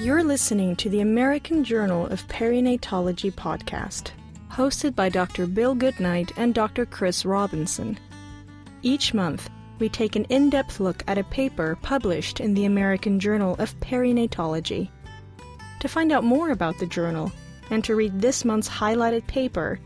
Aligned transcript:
You're 0.00 0.24
listening 0.24 0.74
to 0.76 0.88
the 0.88 1.02
American 1.02 1.62
Journal 1.62 2.06
of 2.06 2.26
Perinatology 2.26 3.30
podcast, 3.34 4.12
hosted 4.50 4.94
by 4.94 5.10
Dr. 5.10 5.46
Bill 5.46 5.74
Goodnight 5.74 6.32
and 6.38 6.54
Dr. 6.54 6.86
Chris 6.86 7.26
Robinson. 7.26 7.98
Each 8.80 9.12
month, 9.12 9.50
we 9.78 9.90
take 9.90 10.16
an 10.16 10.24
in 10.30 10.48
depth 10.48 10.80
look 10.80 11.02
at 11.06 11.18
a 11.18 11.24
paper 11.24 11.76
published 11.82 12.40
in 12.40 12.54
the 12.54 12.64
American 12.64 13.20
Journal 13.20 13.56
of 13.58 13.78
Perinatology. 13.80 14.88
To 15.80 15.88
find 15.88 16.12
out 16.12 16.24
more 16.24 16.48
about 16.48 16.78
the 16.78 16.86
journal 16.86 17.30
and 17.68 17.84
to 17.84 17.94
read 17.94 18.22
this 18.22 18.42
month's 18.42 18.70
highlighted 18.70 19.26
paper, 19.26 19.78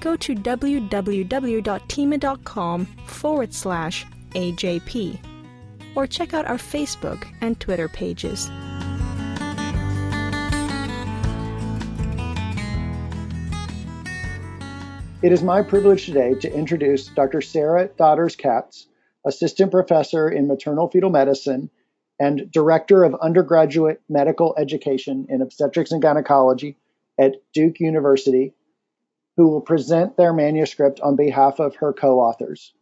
go 0.00 0.16
to 0.16 0.34
www.thieme.com 0.34 2.86
forward 3.06 3.54
slash 3.54 4.04
AJP 4.30 5.20
or 5.94 6.08
check 6.08 6.34
out 6.34 6.46
our 6.46 6.58
Facebook 6.58 7.24
and 7.40 7.60
Twitter 7.60 7.86
pages. 7.86 8.50
It 15.22 15.32
is 15.32 15.42
my 15.42 15.60
privilege 15.60 16.06
today 16.06 16.32
to 16.36 16.50
introduce 16.50 17.08
Dr. 17.08 17.42
Sarah 17.42 17.90
Dotters 17.98 18.36
Katz, 18.36 18.86
Assistant 19.26 19.70
Professor 19.70 20.30
in 20.30 20.46
Maternal 20.46 20.88
Fetal 20.88 21.10
Medicine 21.10 21.68
and 22.18 22.50
Director 22.50 23.04
of 23.04 23.14
Undergraduate 23.16 24.00
Medical 24.08 24.54
Education 24.56 25.26
in 25.28 25.42
Obstetrics 25.42 25.92
and 25.92 26.00
Gynecology 26.00 26.78
at 27.18 27.34
Duke 27.52 27.80
University, 27.80 28.54
who 29.36 29.48
will 29.48 29.60
present 29.60 30.16
their 30.16 30.32
manuscript 30.32 31.00
on 31.00 31.16
behalf 31.16 31.60
of 31.60 31.76
her 31.76 31.92
co 31.92 32.18
authors. 32.18 32.72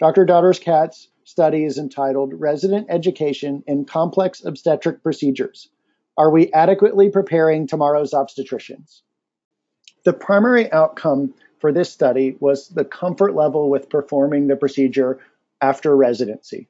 Dr. 0.00 0.24
Dotters 0.24 0.58
Katz 0.58 1.08
study 1.22 1.64
is 1.64 1.78
entitled 1.78 2.34
Resident 2.34 2.88
Education 2.90 3.62
in 3.68 3.84
Complex 3.84 4.44
Obstetric 4.44 5.04
Procedures 5.04 5.70
Are 6.16 6.32
We 6.32 6.52
Adequately 6.52 7.10
Preparing 7.10 7.68
Tomorrow's 7.68 8.10
Obstetricians? 8.10 9.02
The 10.04 10.12
primary 10.12 10.70
outcome 10.72 11.34
for 11.58 11.72
this 11.72 11.90
study 11.90 12.36
was 12.40 12.68
the 12.68 12.84
comfort 12.84 13.34
level 13.34 13.68
with 13.68 13.90
performing 13.90 14.46
the 14.46 14.56
procedure 14.56 15.18
after 15.60 15.94
residency. 15.96 16.68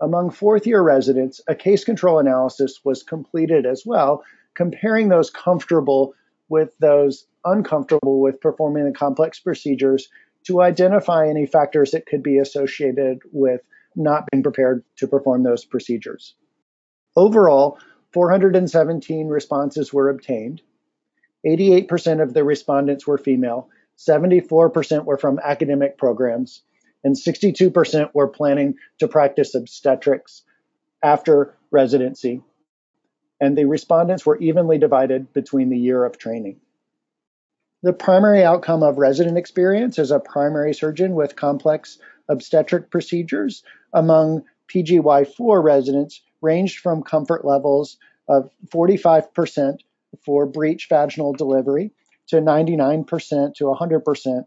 Among 0.00 0.30
fourth 0.30 0.66
year 0.66 0.82
residents, 0.82 1.40
a 1.46 1.54
case 1.54 1.84
control 1.84 2.18
analysis 2.18 2.80
was 2.84 3.02
completed 3.02 3.66
as 3.66 3.84
well, 3.84 4.24
comparing 4.54 5.08
those 5.08 5.30
comfortable 5.30 6.14
with 6.48 6.76
those 6.78 7.26
uncomfortable 7.44 8.20
with 8.20 8.40
performing 8.40 8.84
the 8.84 8.92
complex 8.92 9.38
procedures 9.38 10.08
to 10.46 10.62
identify 10.62 11.28
any 11.28 11.46
factors 11.46 11.92
that 11.92 12.06
could 12.06 12.22
be 12.22 12.38
associated 12.38 13.20
with 13.32 13.60
not 13.94 14.24
being 14.30 14.42
prepared 14.42 14.84
to 14.96 15.06
perform 15.06 15.42
those 15.42 15.64
procedures. 15.64 16.34
Overall, 17.16 17.78
417 18.12 19.28
responses 19.28 19.92
were 19.92 20.08
obtained. 20.08 20.62
88% 21.46 22.22
of 22.22 22.34
the 22.34 22.44
respondents 22.44 23.06
were 23.06 23.18
female, 23.18 23.68
74% 23.98 25.04
were 25.04 25.18
from 25.18 25.38
academic 25.42 25.98
programs, 25.98 26.62
and 27.04 27.16
62% 27.16 28.10
were 28.14 28.28
planning 28.28 28.76
to 28.98 29.08
practice 29.08 29.54
obstetrics 29.54 30.42
after 31.02 31.54
residency. 31.70 32.42
And 33.40 33.56
the 33.56 33.64
respondents 33.64 34.26
were 34.26 34.38
evenly 34.38 34.78
divided 34.78 35.32
between 35.32 35.70
the 35.70 35.78
year 35.78 36.04
of 36.04 36.18
training. 36.18 36.60
The 37.82 37.94
primary 37.94 38.44
outcome 38.44 38.82
of 38.82 38.98
resident 38.98 39.38
experience 39.38 39.98
as 39.98 40.10
a 40.10 40.20
primary 40.20 40.74
surgeon 40.74 41.14
with 41.14 41.36
complex 41.36 41.98
obstetric 42.28 42.90
procedures 42.90 43.62
among 43.94 44.44
PGY4 44.68 45.62
residents 45.62 46.20
ranged 46.42 46.78
from 46.80 47.02
comfort 47.02 47.44
levels 47.44 47.96
of 48.28 48.50
45% 48.68 49.78
for 50.24 50.46
breech 50.46 50.86
vaginal 50.88 51.32
delivery 51.32 51.92
to 52.28 52.36
99% 52.36 53.54
to 53.54 53.64
100% 53.64 54.44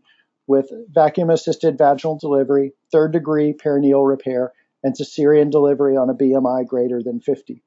with 0.48 0.70
vacuum 0.90 1.30
assisted 1.30 1.78
vaginal 1.78 2.18
delivery, 2.18 2.74
third 2.92 3.12
degree 3.12 3.54
perineal 3.54 4.08
repair, 4.08 4.52
and 4.84 4.96
cesarean 4.96 5.50
delivery 5.50 5.96
on 5.96 6.10
a 6.10 6.14
BMI 6.14 6.68
greater 6.68 7.02
than 7.02 7.20
50. 7.22 7.64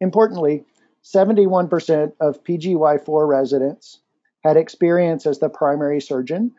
Importantly, 0.00 0.64
71% 1.04 2.12
of 2.20 2.42
PGY4 2.42 3.28
residents 3.28 4.00
had 4.42 4.56
experience 4.56 5.26
as 5.26 5.38
the 5.38 5.48
primary 5.48 6.00
surgeon 6.00 6.52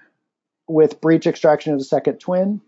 with 0.67 1.01
breech 1.01 1.25
extraction 1.25 1.73
of 1.73 1.79
the 1.79 1.85
second 1.85 2.19
twin, 2.19 2.61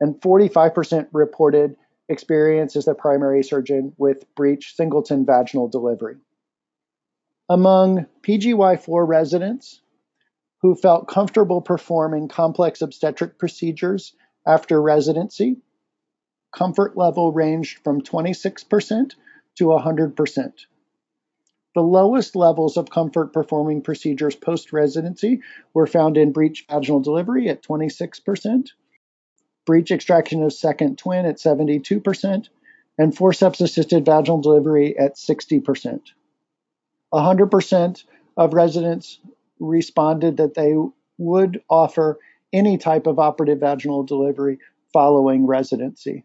and 0.00 0.20
45% 0.20 1.08
reported 1.12 1.76
experience 2.08 2.74
as 2.76 2.86
the 2.86 2.94
primary 2.94 3.42
surgeon 3.42 3.92
with 3.98 4.24
breech 4.34 4.74
singleton 4.74 5.26
vaginal 5.26 5.68
delivery. 5.68 6.16
Among 7.50 8.04
PGY4 8.22 9.08
residents 9.08 9.80
who 10.60 10.74
felt 10.74 11.08
comfortable 11.08 11.62
performing 11.62 12.28
complex 12.28 12.82
obstetric 12.82 13.38
procedures 13.38 14.14
after 14.46 14.82
residency, 14.82 15.56
comfort 16.52 16.96
level 16.96 17.32
ranged 17.32 17.78
from 17.78 18.02
26% 18.02 19.14
to 19.56 19.64
100%. 19.64 20.52
The 21.74 21.80
lowest 21.80 22.36
levels 22.36 22.76
of 22.76 22.90
comfort 22.90 23.32
performing 23.32 23.80
procedures 23.82 24.36
post 24.36 24.72
residency 24.72 25.40
were 25.72 25.86
found 25.86 26.18
in 26.18 26.32
breech 26.32 26.66
vaginal 26.68 27.00
delivery 27.00 27.48
at 27.48 27.62
26%, 27.62 28.70
breech 29.64 29.90
extraction 29.90 30.42
of 30.42 30.52
second 30.52 30.98
twin 30.98 31.24
at 31.24 31.36
72%, 31.36 32.48
and 32.98 33.16
forceps 33.16 33.60
assisted 33.60 34.04
vaginal 34.04 34.42
delivery 34.42 34.98
at 34.98 35.16
60%. 35.16 36.00
100% 37.12 38.04
of 38.36 38.54
residents 38.54 39.18
responded 39.60 40.36
that 40.36 40.54
they 40.54 40.74
would 41.18 41.62
offer 41.68 42.18
any 42.52 42.78
type 42.78 43.06
of 43.06 43.18
operative 43.18 43.60
vaginal 43.60 44.02
delivery 44.02 44.58
following 44.92 45.46
residency. 45.46 46.24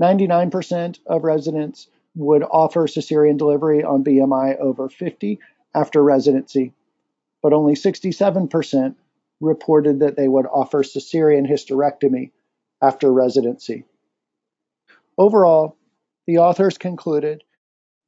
99% 0.00 0.98
of 1.06 1.24
residents 1.24 1.88
would 2.14 2.42
offer 2.42 2.86
cesarean 2.86 3.38
delivery 3.38 3.82
on 3.82 4.04
BMI 4.04 4.58
over 4.58 4.88
50 4.88 5.38
after 5.74 6.02
residency, 6.02 6.72
but 7.42 7.52
only 7.52 7.74
67% 7.74 8.94
reported 9.40 10.00
that 10.00 10.16
they 10.16 10.28
would 10.28 10.46
offer 10.46 10.82
cesarean 10.82 11.50
hysterectomy 11.50 12.30
after 12.80 13.12
residency. 13.12 13.84
Overall, 15.18 15.76
the 16.26 16.38
authors 16.38 16.78
concluded 16.78 17.42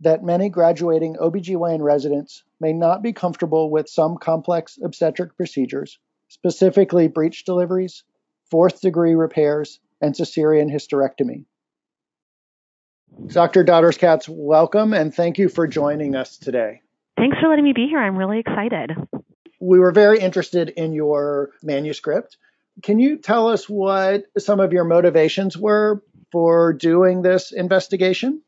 that 0.05 0.23
many 0.23 0.49
graduating 0.49 1.17
OBGYN 1.17 1.81
residents 1.81 2.45
may 2.61 2.73
not 2.73 3.03
be 3.03 3.13
comfortable 3.13 3.71
with 3.71 3.89
some 3.89 4.17
complex 4.17 4.79
obstetric 4.83 5.37
procedures, 5.37 5.99
specifically 6.29 7.09
breech 7.09 7.45
deliveries, 7.45 8.05
fourth 8.51 8.81
degree 8.81 9.15
repairs, 9.15 9.81
and 10.01 10.15
cesarean 10.15 10.71
hysterectomy. 10.73 11.45
Dr. 13.29 13.65
Dotters 13.65 13.97
Katz, 13.97 14.29
welcome 14.29 14.93
and 14.93 15.15
thank 15.15 15.39
you 15.39 15.49
for 15.49 15.67
joining 15.67 16.15
us 16.15 16.37
today. 16.37 16.83
Thanks 17.17 17.39
for 17.41 17.49
letting 17.49 17.65
me 17.65 17.73
be 17.73 17.87
here. 17.89 17.99
I'm 17.99 18.17
really 18.17 18.41
excited. 18.41 18.91
We 19.61 19.79
were 19.79 19.93
very 19.93 20.19
interested 20.19 20.69
in 20.69 20.93
your 20.93 21.51
manuscript. 21.63 22.37
Can 22.83 22.99
you 22.99 23.19
tell 23.19 23.49
us 23.49 23.69
what 23.69 24.25
some 24.37 24.61
of 24.61 24.73
your 24.73 24.85
motivations 24.85 25.57
were 25.57 26.03
for 26.33 26.73
doing 26.73 27.23
this 27.23 27.53
investigation? 27.53 28.43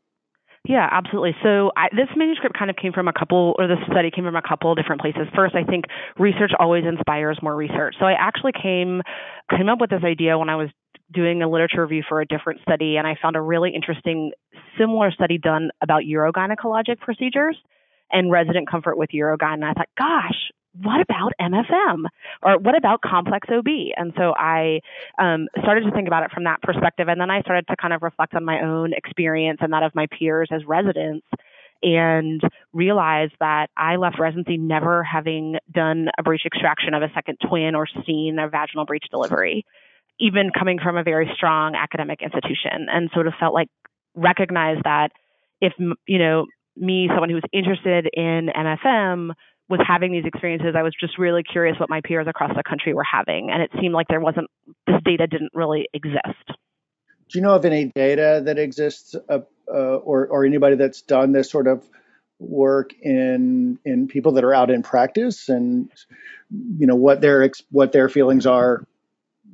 Yeah, 0.65 0.87
absolutely. 0.91 1.35
So 1.43 1.71
I, 1.77 1.87
this 1.95 2.09
manuscript 2.15 2.57
kind 2.57 2.69
of 2.69 2.75
came 2.75 2.91
from 2.91 3.07
a 3.07 3.13
couple, 3.13 3.55
or 3.57 3.67
this 3.67 3.77
study 3.89 4.11
came 4.11 4.25
from 4.25 4.35
a 4.35 4.41
couple 4.41 4.73
different 4.75 5.01
places. 5.01 5.27
First, 5.35 5.55
I 5.55 5.63
think 5.63 5.85
research 6.19 6.51
always 6.59 6.83
inspires 6.85 7.39
more 7.41 7.55
research. 7.55 7.95
So 7.99 8.05
I 8.05 8.13
actually 8.19 8.51
came 8.51 9.01
came 9.49 9.69
up 9.69 9.79
with 9.79 9.89
this 9.89 10.03
idea 10.03 10.37
when 10.37 10.49
I 10.49 10.55
was 10.55 10.69
doing 11.13 11.41
a 11.41 11.47
literature 11.49 11.83
review 11.83 12.03
for 12.07 12.19
a 12.19 12.25
different 12.25 12.61
study, 12.61 12.97
and 12.97 13.07
I 13.07 13.15
found 13.21 13.37
a 13.37 13.41
really 13.41 13.71
interesting 13.73 14.31
similar 14.77 15.11
study 15.11 15.37
done 15.37 15.69
about 15.81 16.03
urogynecologic 16.03 16.99
procedures 16.99 17.57
and 18.11 18.31
resident 18.31 18.69
comfort 18.69 18.97
with 18.97 19.09
urogyne. 19.11 19.53
And 19.55 19.65
I 19.65 19.73
thought, 19.73 19.89
gosh, 19.97 20.51
what 20.81 21.01
about 21.01 21.33
MFM 21.41 22.05
or 22.43 22.57
what 22.59 22.77
about 22.77 23.01
complex 23.01 23.47
OB? 23.51 23.67
And 23.95 24.13
so 24.17 24.33
I 24.35 24.81
um, 25.19 25.47
started 25.61 25.85
to 25.85 25.91
think 25.91 26.07
about 26.07 26.23
it 26.23 26.31
from 26.31 26.43
that 26.43 26.61
perspective. 26.61 27.07
And 27.07 27.19
then 27.19 27.31
I 27.31 27.41
started 27.41 27.67
to 27.67 27.75
kind 27.75 27.93
of 27.93 28.01
reflect 28.01 28.35
on 28.35 28.45
my 28.45 28.61
own 28.61 28.93
experience 28.93 29.59
and 29.61 29.73
that 29.73 29.83
of 29.83 29.95
my 29.95 30.07
peers 30.07 30.49
as 30.51 30.61
residents 30.65 31.25
and 31.83 32.41
realized 32.73 33.33
that 33.39 33.67
I 33.77 33.97
left 33.97 34.19
residency 34.19 34.57
never 34.57 35.03
having 35.03 35.57
done 35.71 36.07
a 36.17 36.23
breech 36.23 36.45
extraction 36.45 36.93
of 36.93 37.03
a 37.03 37.11
second 37.13 37.37
twin 37.47 37.75
or 37.75 37.87
seen 38.05 38.37
a 38.39 38.49
vaginal 38.49 38.85
breech 38.85 39.05
delivery, 39.11 39.65
even 40.19 40.51
coming 40.57 40.79
from 40.83 40.97
a 40.97 41.03
very 41.03 41.29
strong 41.35 41.75
academic 41.75 42.21
institution. 42.21 42.87
And 42.91 43.09
sort 43.13 43.27
of 43.27 43.33
felt 43.39 43.53
like 43.53 43.69
recognize 44.15 44.77
that 44.83 45.11
if, 45.61 45.73
you 46.07 46.17
know, 46.17 46.45
me, 46.75 47.07
someone 47.09 47.29
who 47.29 47.35
was 47.35 47.43
interested 47.51 48.07
in 48.13 48.49
MFM, 48.55 49.31
was 49.69 49.79
having 49.85 50.11
these 50.11 50.25
experiences, 50.25 50.75
I 50.77 50.83
was 50.83 50.93
just 50.99 51.17
really 51.17 51.43
curious 51.43 51.77
what 51.79 51.89
my 51.89 52.01
peers 52.01 52.27
across 52.27 52.51
the 52.55 52.63
country 52.63 52.93
were 52.93 53.03
having. 53.03 53.49
And 53.51 53.61
it 53.61 53.71
seemed 53.79 53.93
like 53.93 54.07
there 54.07 54.21
wasn't, 54.21 54.47
this 54.85 54.95
data 55.03 55.27
didn't 55.27 55.51
really 55.53 55.87
exist. 55.93 56.47
Do 57.29 57.39
you 57.39 57.41
know 57.41 57.55
of 57.55 57.65
any 57.65 57.85
data 57.85 58.41
that 58.45 58.57
exists, 58.57 59.15
uh, 59.29 59.39
uh, 59.69 59.97
or 59.97 60.27
or 60.27 60.45
anybody 60.45 60.77
that's 60.77 61.01
done 61.01 61.33
this 61.33 61.51
sort 61.51 61.67
of 61.67 61.85
work 62.39 62.93
in 63.01 63.79
in 63.83 64.07
people 64.07 64.33
that 64.33 64.45
are 64.45 64.53
out 64.53 64.69
in 64.69 64.81
practice, 64.81 65.49
and 65.49 65.91
you 66.49 66.87
know 66.87 66.95
what 66.95 67.19
their 67.19 67.51
what 67.69 67.91
their 67.91 68.07
feelings 68.07 68.45
are 68.45 68.85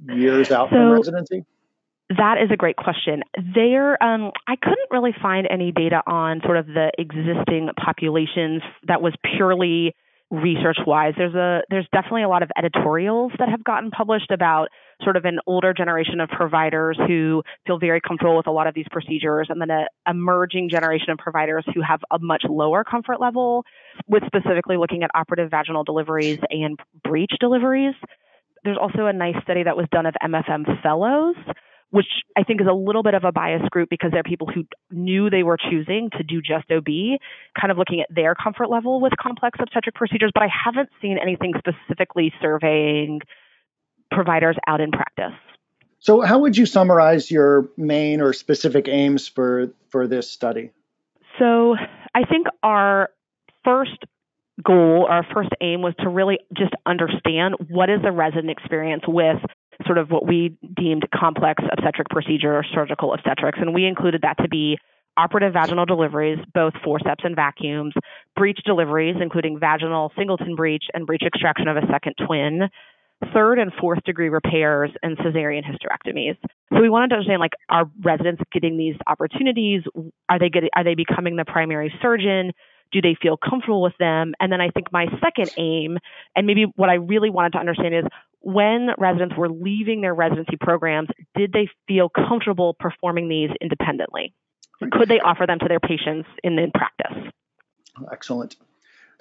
years 0.07 0.51
out 0.51 0.69
so, 0.69 0.75
from 0.75 0.91
residency? 0.91 1.45
That 2.17 2.35
is 2.43 2.49
a 2.51 2.57
great 2.57 2.75
question. 2.75 3.23
There, 3.55 4.01
um, 4.03 4.31
I 4.47 4.55
couldn't 4.55 4.89
really 4.91 5.13
find 5.21 5.47
any 5.49 5.71
data 5.71 6.01
on 6.05 6.41
sort 6.43 6.57
of 6.57 6.67
the 6.67 6.91
existing 6.97 7.69
populations 7.77 8.61
that 8.87 9.01
was 9.01 9.13
purely 9.37 9.95
research 10.29 10.77
wise. 10.85 11.13
There's 11.15 11.35
a 11.35 11.61
there's 11.69 11.87
definitely 11.93 12.23
a 12.23 12.29
lot 12.29 12.43
of 12.43 12.49
editorials 12.57 13.31
that 13.37 13.49
have 13.49 13.63
gotten 13.63 13.91
published 13.91 14.31
about 14.31 14.69
sort 15.03 15.15
of 15.15 15.25
an 15.25 15.39
older 15.45 15.73
generation 15.73 16.19
of 16.19 16.29
providers 16.29 16.97
who 17.07 17.43
feel 17.67 17.77
very 17.77 18.01
comfortable 18.01 18.35
with 18.35 18.47
a 18.47 18.51
lot 18.51 18.67
of 18.67 18.73
these 18.73 18.87
procedures, 18.91 19.47
and 19.49 19.61
then 19.61 19.69
a 19.69 19.85
emerging 20.09 20.69
generation 20.69 21.11
of 21.11 21.19
providers 21.19 21.63
who 21.73 21.81
have 21.81 22.01
a 22.11 22.19
much 22.19 22.43
lower 22.49 22.83
comfort 22.83 23.21
level 23.21 23.63
with 24.07 24.23
specifically 24.25 24.75
looking 24.75 25.03
at 25.03 25.11
operative 25.13 25.51
vaginal 25.51 25.83
deliveries 25.83 26.39
and 26.49 26.79
breech 27.03 27.31
deliveries. 27.39 27.95
There's 28.63 28.77
also 28.79 29.05
a 29.05 29.13
nice 29.13 29.35
study 29.43 29.63
that 29.63 29.77
was 29.77 29.87
done 29.91 30.05
of 30.05 30.15
MFM 30.23 30.81
fellows 30.81 31.35
which 31.93 32.07
I 32.35 32.41
think 32.41 32.59
is 32.59 32.65
a 32.67 32.73
little 32.73 33.03
bit 33.03 33.13
of 33.13 33.23
a 33.23 33.31
biased 33.31 33.69
group 33.69 33.87
because 33.87 34.09
they're 34.11 34.23
people 34.23 34.47
who 34.47 34.63
knew 34.89 35.29
they 35.29 35.43
were 35.43 35.57
choosing 35.57 36.09
to 36.17 36.23
do 36.23 36.41
just 36.41 36.65
OB, 36.71 36.87
kind 37.59 37.69
of 37.69 37.77
looking 37.77 38.01
at 38.01 38.07
their 38.09 38.33
comfort 38.33 38.71
level 38.71 38.99
with 38.99 39.13
complex 39.21 39.59
obstetric 39.61 39.93
procedures. 39.93 40.31
But 40.33 40.41
I 40.41 40.47
haven't 40.65 40.89
seen 41.03 41.19
anything 41.21 41.53
specifically 41.55 42.33
surveying 42.41 43.21
providers 44.09 44.57
out 44.65 44.81
in 44.81 44.89
practice. 44.89 45.37
So, 45.99 46.21
how 46.21 46.39
would 46.39 46.57
you 46.57 46.65
summarize 46.65 47.29
your 47.29 47.69
main 47.77 48.21
or 48.21 48.33
specific 48.33 48.87
aims 48.87 49.27
for 49.27 49.71
for 49.89 50.07
this 50.07 50.31
study? 50.31 50.71
So, 51.37 51.75
I 52.15 52.23
think 52.23 52.47
our 52.63 53.11
first 53.63 54.03
goal, 54.65 55.05
our 55.07 55.27
first 55.31 55.49
aim 55.61 55.83
was 55.83 55.93
to 55.99 56.09
really 56.09 56.39
just 56.57 56.73
understand 56.87 57.53
what 57.69 57.91
is 57.91 58.01
the 58.01 58.11
resident 58.11 58.49
experience 58.49 59.03
with 59.07 59.37
sort 59.85 59.97
of 59.97 60.09
what 60.09 60.27
we 60.27 60.57
deemed 60.75 61.05
complex 61.13 61.63
obstetric 61.71 62.09
procedure 62.09 62.53
or 62.53 62.65
surgical 62.73 63.13
obstetrics. 63.13 63.59
And 63.61 63.73
we 63.73 63.85
included 63.85 64.21
that 64.21 64.37
to 64.39 64.49
be 64.49 64.77
operative 65.17 65.53
vaginal 65.53 65.85
deliveries, 65.85 66.39
both 66.53 66.73
forceps 66.83 67.23
and 67.23 67.35
vacuums, 67.35 67.93
breech 68.35 68.59
deliveries, 68.65 69.15
including 69.21 69.59
vaginal 69.59 70.11
singleton 70.17 70.55
breech 70.55 70.85
and 70.93 71.05
breech 71.05 71.23
extraction 71.25 71.67
of 71.67 71.77
a 71.77 71.85
second 71.91 72.15
twin, 72.25 72.69
third 73.33 73.59
and 73.59 73.71
fourth 73.79 74.03
degree 74.03 74.29
repairs, 74.29 74.91
and 75.01 75.17
cesarean 75.17 75.63
hysterectomies. 75.63 76.37
So 76.73 76.81
we 76.81 76.89
wanted 76.89 77.09
to 77.09 77.15
understand 77.15 77.39
like 77.39 77.53
are 77.69 77.85
residents 78.03 78.41
getting 78.51 78.77
these 78.77 78.95
opportunities? 79.07 79.83
Are 80.29 80.39
they 80.39 80.49
getting 80.49 80.69
are 80.75 80.83
they 80.83 80.95
becoming 80.95 81.35
the 81.35 81.45
primary 81.45 81.93
surgeon? 82.01 82.51
Do 82.91 83.01
they 83.01 83.15
feel 83.19 83.37
comfortable 83.37 83.81
with 83.81 83.97
them? 83.99 84.33
And 84.39 84.51
then 84.51 84.61
I 84.61 84.69
think 84.69 84.91
my 84.91 85.07
second 85.19 85.51
aim, 85.57 85.97
and 86.35 86.45
maybe 86.45 86.65
what 86.75 86.89
I 86.89 86.95
really 86.95 87.31
wanted 87.31 87.53
to 87.53 87.59
understand 87.59 87.95
is 87.95 88.03
when 88.43 88.89
residents 88.97 89.35
were 89.37 89.49
leaving 89.49 90.01
their 90.01 90.13
residency 90.13 90.57
programs, 90.59 91.09
did 91.35 91.53
they 91.53 91.69
feel 91.87 92.09
comfortable 92.09 92.75
performing 92.77 93.29
these 93.29 93.49
independently? 93.61 94.33
Could 94.91 95.07
they 95.07 95.21
offer 95.21 95.47
them 95.47 95.59
to 95.59 95.67
their 95.67 95.79
patients 95.79 96.27
in, 96.43 96.59
in 96.59 96.71
practice? 96.71 97.31
Excellent. 98.11 98.57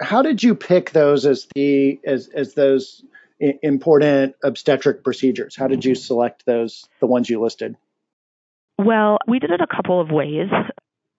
How 0.00 0.22
did 0.22 0.42
you 0.42 0.56
pick 0.56 0.90
those 0.90 1.24
as 1.24 1.46
the 1.54 2.00
as 2.04 2.28
as 2.28 2.54
those 2.54 3.04
important 3.38 4.34
obstetric 4.42 5.04
procedures? 5.04 5.54
How 5.54 5.68
did 5.68 5.84
you 5.84 5.94
select 5.94 6.44
those 6.44 6.84
the 6.98 7.06
ones 7.06 7.30
you 7.30 7.40
listed? 7.40 7.76
Well, 8.78 9.18
we 9.28 9.38
did 9.38 9.50
it 9.50 9.60
a 9.60 9.66
couple 9.66 10.00
of 10.00 10.10
ways 10.10 10.48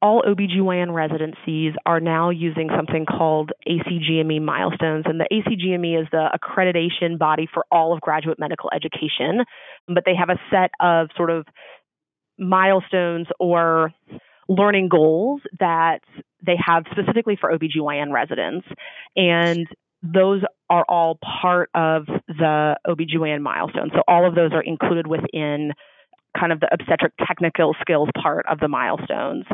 all 0.03 0.21
OBGYN 0.21 0.93
residencies 0.93 1.71
are 1.85 2.01
now 2.01 2.29
using 2.29 2.69
something 2.75 3.05
called 3.05 3.53
ACGME 3.65 4.41
milestones. 4.41 5.05
And 5.07 5.17
the 5.17 5.27
ACGME 5.31 6.01
is 6.01 6.07
the 6.11 6.27
accreditation 6.37 7.17
body 7.17 7.47
for 7.51 7.63
all 7.71 7.93
of 7.93 8.01
graduate 8.01 8.37
medical 8.37 8.69
education. 8.75 9.45
But 9.87 10.03
they 10.05 10.13
have 10.13 10.29
a 10.29 10.37
set 10.51 10.71
of 10.81 11.07
sort 11.15 11.29
of 11.29 11.45
milestones 12.37 13.27
or 13.39 13.93
learning 14.49 14.89
goals 14.89 15.39
that 15.61 15.99
they 16.45 16.57
have 16.63 16.83
specifically 16.91 17.37
for 17.39 17.49
OBGYN 17.49 18.11
residents. 18.11 18.67
And 19.15 19.65
those 20.01 20.41
are 20.69 20.83
all 20.89 21.17
part 21.41 21.69
of 21.73 22.07
the 22.27 22.75
OBGYN 22.85 23.41
milestone. 23.41 23.89
So 23.93 24.01
all 24.05 24.27
of 24.27 24.35
those 24.35 24.51
are 24.51 24.61
included 24.61 25.07
within 25.07 25.71
kind 26.37 26.51
of 26.51 26.59
the 26.59 26.67
obstetric 26.73 27.13
technical 27.25 27.73
skills 27.79 28.09
part 28.21 28.45
of 28.49 28.59
the 28.59 28.67
milestones. 28.67 29.45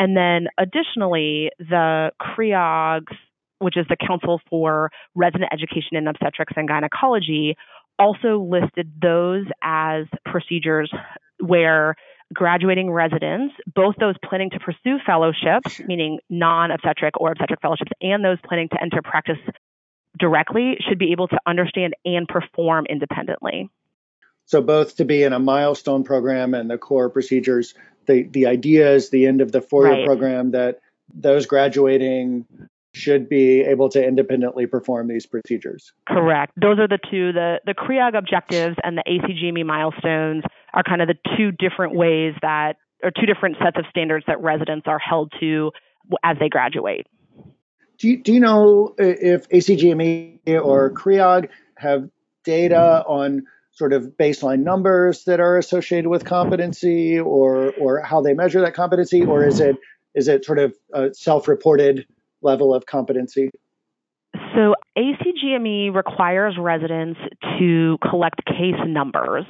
And 0.00 0.16
then 0.16 0.48
additionally, 0.56 1.50
the 1.58 2.10
CREOGS, 2.18 3.14
which 3.58 3.76
is 3.76 3.84
the 3.90 3.96
Council 3.96 4.40
for 4.48 4.90
Resident 5.14 5.50
Education 5.52 5.98
in 5.98 6.08
Obstetrics 6.08 6.54
and 6.56 6.66
Gynecology, 6.66 7.54
also 7.98 8.40
listed 8.40 8.90
those 9.02 9.44
as 9.62 10.06
procedures 10.24 10.90
where 11.38 11.96
graduating 12.32 12.90
residents, 12.90 13.54
both 13.74 13.94
those 14.00 14.14
planning 14.26 14.48
to 14.50 14.58
pursue 14.58 14.96
fellowships, 15.04 15.80
meaning 15.80 16.18
non 16.30 16.70
obstetric 16.70 17.20
or 17.20 17.32
obstetric 17.32 17.60
fellowships, 17.60 17.92
and 18.00 18.24
those 18.24 18.38
planning 18.48 18.70
to 18.70 18.80
enter 18.80 19.02
practice 19.02 19.36
directly, 20.18 20.78
should 20.88 20.98
be 20.98 21.12
able 21.12 21.28
to 21.28 21.38
understand 21.46 21.92
and 22.06 22.26
perform 22.26 22.86
independently. 22.88 23.68
So, 24.46 24.62
both 24.62 24.96
to 24.96 25.04
be 25.04 25.24
in 25.24 25.34
a 25.34 25.38
milestone 25.38 26.04
program 26.04 26.54
and 26.54 26.70
the 26.70 26.78
core 26.78 27.10
procedures 27.10 27.74
the 28.10 28.22
the 28.24 28.46
idea 28.46 28.92
is 28.94 29.10
the 29.10 29.26
end 29.26 29.40
of 29.40 29.52
the 29.52 29.60
four 29.60 29.86
year 29.86 29.98
right. 29.98 30.06
program 30.06 30.50
that 30.52 30.80
those 31.14 31.46
graduating 31.46 32.46
should 32.92 33.28
be 33.28 33.60
able 33.60 33.88
to 33.88 34.04
independently 34.04 34.66
perform 34.66 35.06
these 35.06 35.24
procedures. 35.24 35.92
Correct. 36.08 36.52
Those 36.56 36.78
are 36.78 36.88
the 36.88 36.98
two 37.10 37.32
the 37.32 37.60
the 37.64 37.74
CREOG 37.74 38.16
objectives 38.16 38.76
and 38.82 38.98
the 38.98 39.04
ACGME 39.06 39.64
milestones 39.64 40.44
are 40.74 40.82
kind 40.82 41.00
of 41.00 41.08
the 41.08 41.16
two 41.36 41.52
different 41.52 41.94
ways 41.94 42.34
that 42.42 42.76
or 43.02 43.10
two 43.10 43.26
different 43.26 43.56
sets 43.62 43.78
of 43.78 43.84
standards 43.90 44.24
that 44.26 44.40
residents 44.42 44.86
are 44.86 44.98
held 44.98 45.32
to 45.40 45.70
as 46.22 46.36
they 46.38 46.48
graduate. 46.48 47.06
Do 47.98 48.08
you, 48.08 48.22
do 48.22 48.32
you 48.32 48.40
know 48.40 48.94
if 48.98 49.48
ACGME 49.50 50.40
or 50.62 50.90
CREOG 50.90 51.48
have 51.76 52.08
data 52.44 53.04
on 53.06 53.46
sort 53.80 53.94
of 53.94 54.12
baseline 54.20 54.62
numbers 54.62 55.24
that 55.24 55.40
are 55.40 55.56
associated 55.56 56.10
with 56.10 56.26
competency 56.26 57.18
or 57.18 57.72
or 57.80 58.02
how 58.02 58.20
they 58.20 58.34
measure 58.34 58.60
that 58.60 58.74
competency 58.74 59.24
or 59.24 59.42
is 59.42 59.58
it 59.58 59.74
is 60.14 60.28
it 60.28 60.44
sort 60.44 60.58
of 60.58 60.74
a 60.92 61.14
self-reported 61.14 62.06
level 62.42 62.74
of 62.74 62.84
competency? 62.84 63.48
So 64.54 64.74
ACGME 64.98 65.94
requires 65.94 66.56
residents 66.58 67.18
to 67.58 67.96
collect 68.10 68.44
case 68.44 68.80
numbers. 68.86 69.46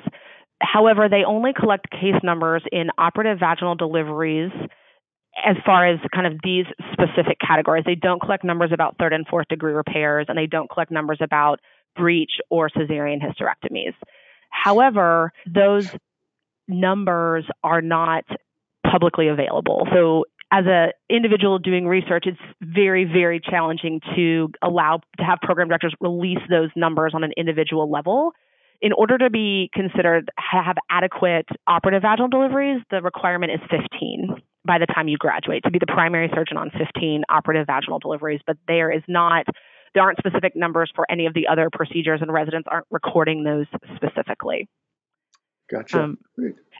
However 0.62 1.08
they 1.08 1.24
only 1.26 1.50
collect 1.52 1.90
case 1.90 2.22
numbers 2.22 2.62
in 2.70 2.90
operative 2.98 3.40
vaginal 3.40 3.74
deliveries 3.74 4.52
as 5.44 5.56
far 5.66 5.88
as 5.88 5.98
kind 6.14 6.28
of 6.28 6.34
these 6.44 6.66
specific 6.92 7.38
categories. 7.44 7.82
They 7.84 7.96
don't 7.96 8.20
collect 8.20 8.44
numbers 8.44 8.70
about 8.72 8.94
third 8.96 9.12
and 9.12 9.26
fourth 9.26 9.48
degree 9.48 9.72
repairs 9.72 10.26
and 10.28 10.38
they 10.38 10.46
don't 10.46 10.70
collect 10.70 10.92
numbers 10.92 11.18
about 11.20 11.58
breech 11.96 12.30
or 12.48 12.70
cesarean 12.70 13.18
hysterectomies 13.20 13.94
However, 14.50 15.32
those 15.46 15.90
numbers 16.68 17.44
are 17.64 17.80
not 17.80 18.24
publicly 18.90 19.28
available. 19.28 19.86
So 19.92 20.24
as 20.52 20.64
an 20.66 20.90
individual 21.08 21.58
doing 21.58 21.86
research, 21.86 22.24
it's 22.26 22.40
very, 22.60 23.04
very 23.04 23.40
challenging 23.40 24.00
to 24.16 24.48
allow 24.62 25.00
to 25.18 25.24
have 25.24 25.38
program 25.42 25.68
directors 25.68 25.94
release 26.00 26.40
those 26.48 26.70
numbers 26.74 27.12
on 27.14 27.22
an 27.22 27.32
individual 27.36 27.90
level. 27.90 28.32
In 28.82 28.92
order 28.92 29.18
to 29.18 29.30
be 29.30 29.70
considered 29.74 30.30
have 30.36 30.76
adequate 30.90 31.46
operative 31.66 32.02
vaginal 32.02 32.28
deliveries, 32.28 32.82
the 32.90 33.02
requirement 33.02 33.52
is 33.52 33.60
15 33.70 34.42
by 34.64 34.78
the 34.78 34.86
time 34.86 35.06
you 35.06 35.18
graduate 35.18 35.62
to 35.64 35.70
be 35.70 35.78
the 35.78 35.86
primary 35.86 36.30
surgeon 36.34 36.56
on 36.56 36.70
15 36.70 37.22
operative 37.28 37.66
vaginal 37.66 37.98
deliveries. 37.98 38.40
But 38.46 38.56
there 38.66 38.90
is 38.90 39.02
not 39.06 39.46
there 39.94 40.02
aren't 40.02 40.18
specific 40.18 40.54
numbers 40.54 40.90
for 40.94 41.06
any 41.10 41.26
of 41.26 41.34
the 41.34 41.48
other 41.48 41.68
procedures, 41.72 42.20
and 42.22 42.32
residents 42.32 42.68
aren't 42.70 42.86
recording 42.90 43.44
those 43.44 43.66
specifically. 43.96 44.68
Gotcha. 45.70 46.02
Um, 46.02 46.18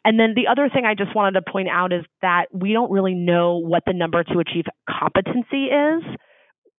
and 0.05 0.19
then 0.19 0.35
the 0.35 0.49
other 0.49 0.69
thing 0.69 0.85
I 0.85 0.95
just 0.95 1.15
wanted 1.15 1.39
to 1.39 1.51
point 1.51 1.69
out 1.69 1.93
is 1.93 2.05
that 2.23 2.47
we 2.53 2.73
don't 2.73 2.91
really 2.91 3.15
know 3.15 3.59
what 3.59 3.85
the 3.87 3.93
number 3.93 4.25
to 4.25 4.39
achieve 4.39 4.65
competency 4.89 5.67
is. 5.67 6.03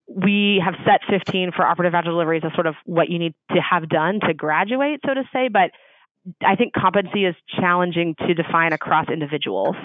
We 0.07 0.61
have 0.63 0.73
set 0.85 1.01
15 1.09 1.51
for 1.55 1.65
operative 1.65 1.93
vaginal 1.93 2.15
deliveries 2.15 2.43
as 2.45 2.53
sort 2.53 2.67
of 2.67 2.75
what 2.85 3.09
you 3.09 3.19
need 3.19 3.33
to 3.51 3.61
have 3.61 3.87
done 3.87 4.19
to 4.27 4.33
graduate, 4.33 4.99
so 5.05 5.13
to 5.13 5.23
say, 5.31 5.47
but 5.47 5.71
I 6.45 6.55
think 6.55 6.73
competency 6.73 7.25
is 7.25 7.35
challenging 7.59 8.15
to 8.27 8.33
define 8.33 8.73
across 8.73 9.07
individuals. 9.09 9.75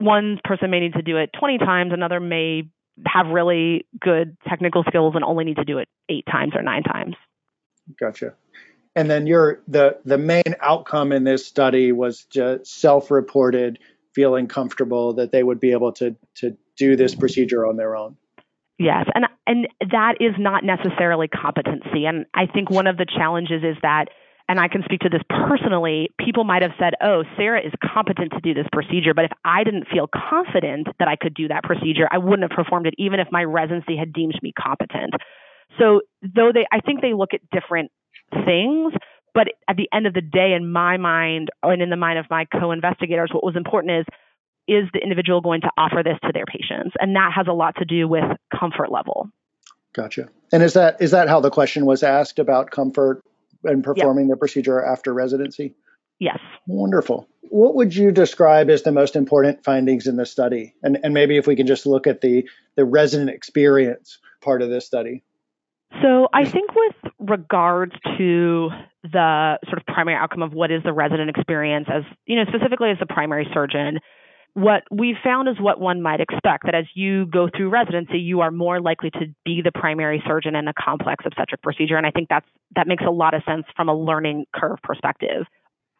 One 0.00 0.40
person 0.42 0.70
may 0.70 0.80
need 0.80 0.94
to 0.94 1.02
do 1.02 1.16
it 1.18 1.30
20 1.38 1.58
times, 1.58 1.92
another 1.92 2.20
may 2.20 2.62
have 3.06 3.26
really 3.28 3.86
good 4.00 4.36
technical 4.48 4.82
skills 4.88 5.14
and 5.14 5.24
only 5.24 5.44
need 5.44 5.56
to 5.56 5.64
do 5.64 5.78
it 5.78 5.88
eight 6.08 6.24
times 6.30 6.52
or 6.54 6.62
nine 6.62 6.82
times. 6.82 7.14
Gotcha. 7.98 8.34
And 8.96 9.10
then 9.10 9.26
your 9.26 9.60
the 9.68 9.98
the 10.04 10.18
main 10.18 10.56
outcome 10.60 11.12
in 11.12 11.24
this 11.24 11.46
study 11.46 11.92
was 11.92 12.24
just 12.24 12.66
self-reported 12.80 13.78
feeling 14.14 14.48
comfortable 14.48 15.14
that 15.14 15.30
they 15.30 15.42
would 15.42 15.60
be 15.60 15.72
able 15.72 15.92
to 15.92 16.16
to 16.36 16.56
do 16.76 16.96
this 16.96 17.14
procedure 17.14 17.66
on 17.66 17.76
their 17.76 17.96
own. 17.96 18.16
Yes, 18.78 19.06
and 19.14 19.26
and 19.46 19.68
that 19.90 20.16
is 20.20 20.34
not 20.38 20.64
necessarily 20.64 21.28
competency. 21.28 22.04
And 22.06 22.26
I 22.34 22.46
think 22.46 22.70
one 22.70 22.86
of 22.86 22.96
the 22.96 23.06
challenges 23.06 23.62
is 23.62 23.76
that 23.82 24.06
and 24.48 24.58
I 24.58 24.68
can 24.68 24.82
speak 24.84 25.00
to 25.00 25.08
this 25.08 25.22
personally, 25.28 26.10
people 26.18 26.44
might 26.44 26.62
have 26.62 26.72
said, 26.78 26.94
"Oh, 27.02 27.24
Sarah 27.36 27.60
is 27.60 27.72
competent 27.82 28.32
to 28.32 28.40
do 28.40 28.54
this 28.54 28.66
procedure," 28.72 29.14
but 29.14 29.26
if 29.26 29.32
I 29.44 29.64
didn't 29.64 29.88
feel 29.88 30.08
confident 30.08 30.88
that 30.98 31.08
I 31.08 31.16
could 31.16 31.34
do 31.34 31.48
that 31.48 31.62
procedure, 31.62 32.08
I 32.10 32.18
wouldn't 32.18 32.50
have 32.50 32.56
performed 32.56 32.86
it 32.86 32.94
even 32.98 33.20
if 33.20 33.28
my 33.30 33.44
residency 33.44 33.96
had 33.96 34.12
deemed 34.12 34.38
me 34.42 34.52
competent. 34.52 35.14
So, 35.78 36.00
though 36.22 36.50
they 36.52 36.66
I 36.72 36.80
think 36.80 37.02
they 37.02 37.12
look 37.12 37.34
at 37.34 37.40
different 37.50 37.90
things, 38.46 38.94
but 39.34 39.48
at 39.68 39.76
the 39.76 39.88
end 39.92 40.06
of 40.06 40.14
the 40.14 40.20
day 40.20 40.54
in 40.54 40.70
my 40.72 40.96
mind 40.96 41.50
and 41.62 41.82
in 41.82 41.90
the 41.90 41.96
mind 41.96 42.18
of 42.18 42.26
my 42.30 42.46
co-investigators, 42.46 43.30
what 43.32 43.44
was 43.44 43.56
important 43.56 44.00
is 44.00 44.06
is 44.66 44.84
the 44.92 45.00
individual 45.00 45.40
going 45.40 45.62
to 45.62 45.70
offer 45.78 46.02
this 46.04 46.18
to 46.22 46.30
their 46.32 46.44
patients? 46.44 46.94
And 47.00 47.16
that 47.16 47.32
has 47.34 47.46
a 47.48 47.52
lot 47.52 47.76
to 47.76 47.86
do 47.86 48.06
with 48.06 48.24
comfort 48.58 48.92
level. 48.92 49.30
Gotcha. 49.94 50.28
And 50.52 50.62
is 50.62 50.74
that 50.74 51.00
is 51.00 51.10
that 51.12 51.28
how 51.28 51.40
the 51.40 51.50
question 51.50 51.86
was 51.86 52.02
asked 52.02 52.38
about 52.38 52.70
comfort 52.70 53.22
and 53.64 53.82
performing 53.84 54.26
yep. 54.28 54.34
the 54.34 54.38
procedure 54.38 54.82
after 54.82 55.12
residency? 55.12 55.74
Yes. 56.18 56.38
Wonderful. 56.66 57.28
What 57.42 57.76
would 57.76 57.94
you 57.94 58.10
describe 58.10 58.70
as 58.70 58.82
the 58.82 58.92
most 58.92 59.16
important 59.16 59.64
findings 59.64 60.06
in 60.06 60.16
the 60.16 60.26
study? 60.26 60.74
And 60.82 60.98
and 61.02 61.14
maybe 61.14 61.36
if 61.36 61.46
we 61.46 61.56
can 61.56 61.66
just 61.66 61.86
look 61.86 62.06
at 62.06 62.20
the 62.20 62.48
the 62.76 62.84
resident 62.84 63.30
experience 63.30 64.18
part 64.40 64.62
of 64.62 64.68
this 64.68 64.84
study. 64.84 65.22
So 66.02 66.28
I 66.32 66.44
think 66.44 66.70
with 66.74 67.12
regards 67.18 67.92
to 68.18 68.70
the 69.04 69.58
sort 69.66 69.78
of 69.78 69.86
primary 69.86 70.16
outcome 70.16 70.42
of 70.42 70.52
what 70.52 70.70
is 70.70 70.82
the 70.82 70.92
resident 70.92 71.30
experience 71.30 71.88
as, 71.92 72.02
you 72.26 72.36
know, 72.36 72.44
specifically 72.48 72.90
as 72.90 72.98
the 72.98 73.06
primary 73.06 73.48
surgeon, 73.54 73.98
what 74.58 74.82
we 74.90 75.16
found 75.22 75.48
is 75.48 75.54
what 75.60 75.78
one 75.78 76.02
might 76.02 76.20
expect 76.20 76.64
that 76.64 76.74
as 76.74 76.84
you 76.94 77.26
go 77.26 77.48
through 77.48 77.68
residency, 77.68 78.18
you 78.18 78.40
are 78.40 78.50
more 78.50 78.80
likely 78.80 79.08
to 79.10 79.26
be 79.44 79.62
the 79.62 79.70
primary 79.70 80.20
surgeon 80.26 80.56
in 80.56 80.66
a 80.66 80.72
complex 80.74 81.24
obstetric 81.24 81.62
procedure. 81.62 81.96
And 81.96 82.04
I 82.04 82.10
think 82.10 82.28
that's, 82.28 82.46
that 82.74 82.88
makes 82.88 83.04
a 83.06 83.10
lot 83.10 83.34
of 83.34 83.42
sense 83.46 83.66
from 83.76 83.88
a 83.88 83.94
learning 83.94 84.46
curve 84.52 84.78
perspective. 84.82 85.46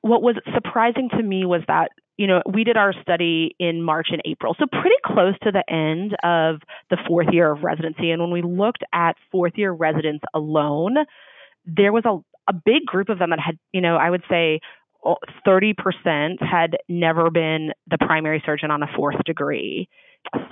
What 0.01 0.23
was 0.23 0.35
surprising 0.53 1.09
to 1.11 1.23
me 1.23 1.47
was 1.47 1.63
that, 1.69 1.91
you 2.17 2.27
know, 2.27 2.43
we 2.53 2.65
did 2.65 2.77
our 2.77 2.93
study 3.01 3.55
in 3.61 3.81
March 3.81 4.09
and 4.11 4.21
April, 4.25 4.57
so 4.59 4.67
pretty 4.67 4.97
close 5.05 5.35
to 5.45 5.53
the 5.53 5.63
end 5.73 6.17
of 6.25 6.61
the 6.91 6.99
fourth 7.07 7.29
year 7.31 7.53
of 7.53 7.63
residency. 7.63 8.11
And 8.11 8.21
when 8.21 8.33
we 8.33 8.43
looked 8.43 8.83
at 8.93 9.13
fourth 9.31 9.53
year 9.55 9.71
residents 9.71 10.25
alone, 10.35 10.97
there 11.65 11.93
was 11.93 12.03
a, 12.07 12.19
a 12.51 12.55
big 12.55 12.87
group 12.87 13.09
of 13.09 13.21
them 13.21 13.31
that 13.31 13.39
had, 13.39 13.57
you 13.73 13.81
know, 13.81 13.97
I 13.97 14.11
would 14.11 14.25
say 14.29 14.59
30% 15.47 16.43
had 16.43 16.77
never 16.89 17.31
been 17.31 17.73
the 17.91 17.99
primary 17.99 18.43
surgeon 18.45 18.71
on 18.71 18.83
a 18.83 18.89
fourth 18.97 19.23
degree. 19.25 19.89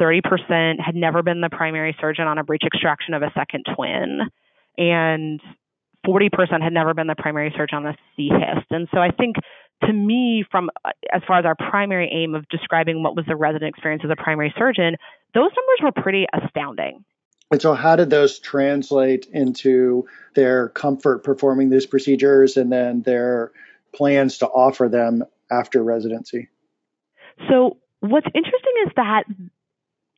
30% 0.01 0.81
had 0.81 0.95
never 0.95 1.23
been 1.23 1.41
the 1.41 1.51
primary 1.51 1.97
surgeon 2.01 2.27
on 2.27 2.39
a 2.39 2.45
breech 2.45 2.63
extraction 2.65 3.15
of 3.15 3.23
a 3.23 3.33
second 3.35 3.67
twin. 3.75 4.21
And 4.79 5.41
40% 6.07 6.63
had 6.63 6.73
never 6.73 6.95
been 6.95 7.09
the 7.09 7.17
primary 7.17 7.53
surgeon 7.57 7.79
on 7.79 7.87
a 7.87 7.97
C-hyst. 8.17 8.67
And 8.71 8.89
so 8.93 9.01
I 9.01 9.11
think 9.11 9.37
to 9.85 9.93
me, 9.93 10.45
from 10.51 10.71
uh, 10.85 10.91
as 11.13 11.23
far 11.27 11.39
as 11.39 11.45
our 11.45 11.55
primary 11.55 12.11
aim 12.13 12.35
of 12.35 12.49
describing 12.49 13.03
what 13.03 13.17
was 13.17 13.27
the 13.27 13.37
resident 13.37 13.69
experience 13.71 14.03
as 14.05 14.11
a 14.11 14.17
primary 14.17 14.55
surgeon, 14.57 14.97
those 15.35 15.51
numbers 15.51 15.81
were 15.83 16.03
pretty 16.03 16.27
astounding. 16.33 17.05
And 17.51 17.63
so, 17.63 17.75
how 17.75 17.95
did 17.95 18.11
those 18.11 18.39
translate 18.39 19.27
into 19.33 20.07
their 20.35 20.71
comfort 20.71 21.23
performing 21.23 21.71
these 21.71 21.87
procedures 21.87 22.57
and 22.57 22.73
then 22.73 23.03
their 23.03 23.53
plans 23.97 24.39
to 24.39 24.47
offer 24.47 24.89
them 24.89 25.25
after 25.51 25.83
residency? 25.83 26.49
So, 27.49 27.79
what's 28.01 28.27
interesting 28.35 28.73
is 28.87 28.93
that 28.97 29.25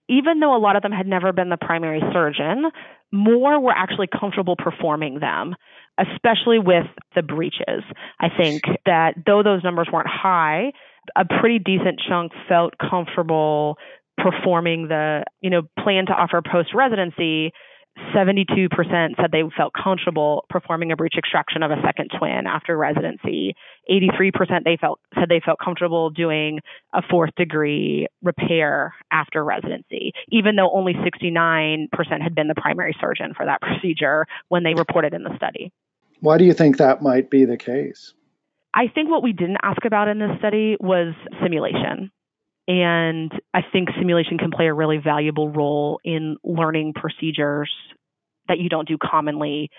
even 0.08 0.40
though 0.40 0.56
a 0.56 0.58
lot 0.58 0.76
of 0.76 0.82
them 0.82 0.92
had 0.92 1.06
never 1.06 1.32
been 1.32 1.50
the 1.50 1.58
primary 1.58 2.02
surgeon, 2.12 2.70
more 3.12 3.60
were 3.60 3.72
actually 3.72 4.06
comfortable 4.06 4.56
performing 4.56 5.20
them, 5.20 5.54
especially 5.98 6.58
with 6.58 6.86
the 7.14 7.22
breeches. 7.22 7.84
I 8.20 8.28
think 8.34 8.62
that 8.86 9.14
though 9.26 9.42
those 9.42 9.62
numbers 9.62 9.88
weren't 9.92 10.08
high, 10.08 10.72
a 11.16 11.24
pretty 11.24 11.58
decent 11.58 12.00
chunk 12.06 12.32
felt 12.48 12.74
comfortable 12.78 13.76
performing 14.16 14.88
the, 14.88 15.24
you 15.40 15.50
know, 15.50 15.62
plan 15.78 16.06
to 16.06 16.12
offer 16.12 16.42
post 16.42 16.70
residency 16.74 17.52
72% 18.14 19.16
said 19.16 19.32
they 19.32 19.42
felt 19.56 19.72
comfortable 19.72 20.44
performing 20.48 20.92
a 20.92 20.96
breech 20.96 21.14
extraction 21.16 21.62
of 21.62 21.70
a 21.70 21.80
second 21.84 22.10
twin 22.18 22.46
after 22.46 22.76
residency. 22.76 23.54
83% 23.90 24.64
they 24.64 24.76
felt 24.80 25.00
said 25.14 25.28
they 25.28 25.40
felt 25.44 25.58
comfortable 25.62 26.10
doing 26.10 26.60
a 26.92 27.02
fourth 27.10 27.34
degree 27.36 28.06
repair 28.22 28.94
after 29.10 29.44
residency, 29.44 30.12
even 30.30 30.56
though 30.56 30.70
only 30.72 30.94
69% 30.94 31.88
had 32.20 32.34
been 32.34 32.48
the 32.48 32.54
primary 32.54 32.94
surgeon 33.00 33.34
for 33.36 33.46
that 33.46 33.60
procedure 33.62 34.26
when 34.48 34.62
they 34.62 34.74
reported 34.74 35.14
in 35.14 35.22
the 35.22 35.34
study. 35.36 35.72
Why 36.20 36.38
do 36.38 36.44
you 36.44 36.54
think 36.54 36.78
that 36.78 37.02
might 37.02 37.30
be 37.30 37.44
the 37.44 37.56
case? 37.56 38.14
I 38.74 38.88
think 38.94 39.08
what 39.10 39.22
we 39.22 39.32
didn't 39.32 39.58
ask 39.62 39.84
about 39.84 40.08
in 40.08 40.18
this 40.18 40.38
study 40.38 40.76
was 40.80 41.14
simulation. 41.42 42.10
And 42.68 43.32
I 43.54 43.62
think 43.72 43.88
simulation 43.98 44.36
can 44.36 44.50
play 44.50 44.66
a 44.66 44.74
really 44.74 44.98
valuable 44.98 45.48
role 45.48 46.00
in 46.04 46.36
learning 46.44 46.92
procedures 46.92 47.70
that 48.46 48.58
you 48.58 48.68
don't 48.68 48.86
do 48.86 48.98
commonly 49.02 49.70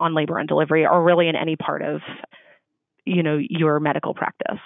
on 0.00 0.14
labor 0.14 0.38
and 0.38 0.48
delivery 0.48 0.86
or 0.86 1.04
really 1.04 1.28
in 1.28 1.36
any 1.36 1.56
part 1.56 1.82
of 1.82 2.00
you 3.04 3.22
know 3.22 3.38
your 3.38 3.78
medical 3.78 4.14
practice. 4.14 4.58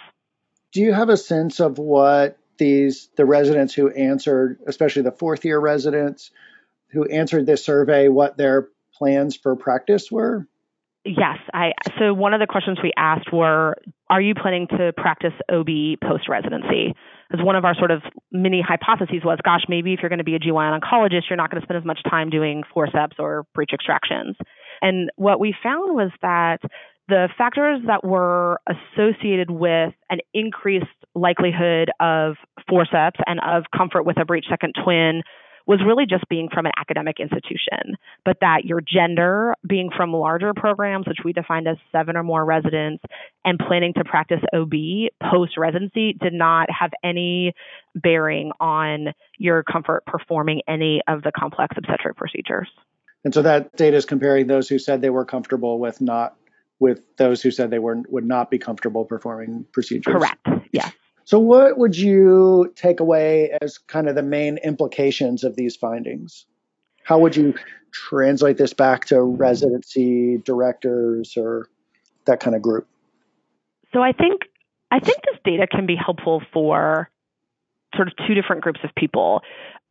Do 0.73 0.81
you 0.81 0.93
have 0.93 1.09
a 1.09 1.17
sense 1.17 1.61
of 1.61 1.79
what 1.79 2.39
these 2.59 3.09
the 3.17 3.25
residents 3.25 3.75
who 3.75 3.91
answered, 3.91 4.61
especially 4.69 5.03
the 5.03 5.13
fourth 5.13 5.45
year 5.45 5.59
residents 5.59 6.31
who 6.91 7.05
answered 7.05 7.45
this 7.45 7.65
survey, 7.65 8.07
what 8.07 8.37
their 8.37 8.69
plans 8.97 9.37
for 9.37 9.57
practice 9.57 10.13
were? 10.13 10.47
Yes, 11.05 11.39
I 11.53 11.73
so 11.99 12.15
one 12.15 12.35
of 12.35 12.41
the 12.41 12.47
questions 12.47 12.79
we 12.81 12.93
asked 12.97 13.33
were 13.33 13.77
are 14.09 14.21
you 14.21 14.35
planning 14.35 14.69
to 14.69 14.93
practice 14.97 15.35
OB 15.53 15.69
post 16.01 16.29
residency? 16.29 16.95
Because 17.35 17.45
one 17.45 17.57
of 17.57 17.65
our 17.65 17.75
sort 17.75 17.91
of 17.91 18.03
mini 18.31 18.63
hypotheses 18.63 19.25
was, 19.25 19.39
gosh, 19.45 19.63
maybe 19.69 19.93
if 19.93 20.01
you're 20.01 20.09
going 20.09 20.19
to 20.19 20.25
be 20.25 20.37
a 20.37 20.39
GYN 20.39 20.81
oncologist, 20.81 21.23
you're 21.29 21.37
not 21.37 21.51
going 21.51 21.61
to 21.61 21.67
spend 21.67 21.79
as 21.79 21.85
much 21.85 21.99
time 22.09 22.31
doing 22.31 22.63
forceps 22.73 23.17
or 23.19 23.45
breech 23.55 23.71
extractions. 23.73 24.37
And 24.81 25.11
what 25.17 25.41
we 25.41 25.53
found 25.61 25.97
was 25.97 26.13
that 26.23 26.59
the 27.09 27.29
factors 27.37 27.81
that 27.89 28.05
were 28.05 28.61
associated 28.69 29.51
with 29.51 29.95
an 30.11 30.19
increased 30.33 30.87
likelihood 31.17 31.91
of 31.99 32.37
forceps 32.69 33.19
and 33.27 33.41
of 33.41 33.65
comfort 33.77 34.05
with 34.05 34.21
a 34.21 34.25
breech 34.25 34.47
second 34.49 34.75
twin 34.85 35.23
was 35.67 35.81
really 35.85 36.05
just 36.07 36.29
being 36.29 36.49
from 36.53 36.67
an 36.67 36.73
academic 36.79 37.19
institution, 37.19 37.97
but 38.25 38.37
that 38.41 38.65
your 38.65 38.81
gender, 38.81 39.55
being 39.67 39.91
from 39.97 40.13
larger 40.13 40.53
programs, 40.55 41.07
which 41.07 41.19
we 41.25 41.33
defined 41.33 41.67
as 41.67 41.77
seven 41.91 42.17
or 42.17 42.23
more 42.23 42.45
residents, 42.45 43.03
and 43.45 43.59
planning 43.59 43.95
to 43.95 44.05
practice 44.05 44.41
OB 44.53 44.73
post 45.31 45.57
residency 45.57 46.13
did 46.21 46.33
not 46.33 46.69
have 46.71 46.91
any 47.03 47.55
bearing 47.95 48.53
on 48.61 49.15
your 49.39 49.63
comfort 49.63 50.05
performing 50.07 50.61
any 50.69 51.01
of 51.09 51.23
the 51.23 51.33
complex 51.33 51.75
obstetric 51.79 52.17
procedures. 52.17 52.69
And 53.25 53.33
so 53.33 53.41
that 53.43 53.75
data 53.77 53.97
is 53.97 54.05
comparing 54.05 54.47
those 54.47 54.69
who 54.69 54.79
said 54.79 55.01
they 55.01 55.11
were 55.11 55.25
comfortable 55.25 55.79
with 55.79 56.01
not 56.01 56.37
with 56.79 57.03
those 57.17 57.41
who 57.41 57.51
said 57.51 57.71
they 57.71 57.79
were 57.79 58.03
would 58.09 58.27
not 58.27 58.51
be 58.51 58.59
comfortable 58.59 59.05
performing 59.05 59.65
procedures. 59.73 60.13
Correct. 60.13 60.47
Yes. 60.73 60.93
So, 61.25 61.39
what 61.39 61.79
would 61.79 61.97
you 61.97 62.73
take 62.77 63.01
away 63.01 63.57
as 63.63 63.79
kind 63.79 64.09
of 64.09 64.15
the 64.15 64.23
main 64.23 64.59
implications 64.59 65.43
of 65.43 65.57
these 65.57 65.75
findings? 65.75 66.45
How 67.03 67.19
would 67.19 67.35
you 67.35 67.55
translate 67.93 68.59
this 68.59 68.75
back 68.75 69.07
to 69.07 69.21
residency 69.23 70.39
directors 70.39 71.37
or 71.37 71.69
that 72.27 72.41
kind 72.41 72.55
of 72.55 72.63
group? 72.63 72.87
So, 73.93 74.03
I 74.03 74.13
think 74.13 74.43
I 74.91 75.01
think 75.01 75.19
this 75.23 75.41
data 75.45 75.67
can 75.67 75.87
be 75.87 75.97
helpful 75.97 76.43
for 76.53 77.09
sort 77.97 78.09
of 78.09 78.15
two 78.27 78.35
different 78.35 78.63
groups 78.63 78.81
of 78.85 78.91
people. 78.97 79.41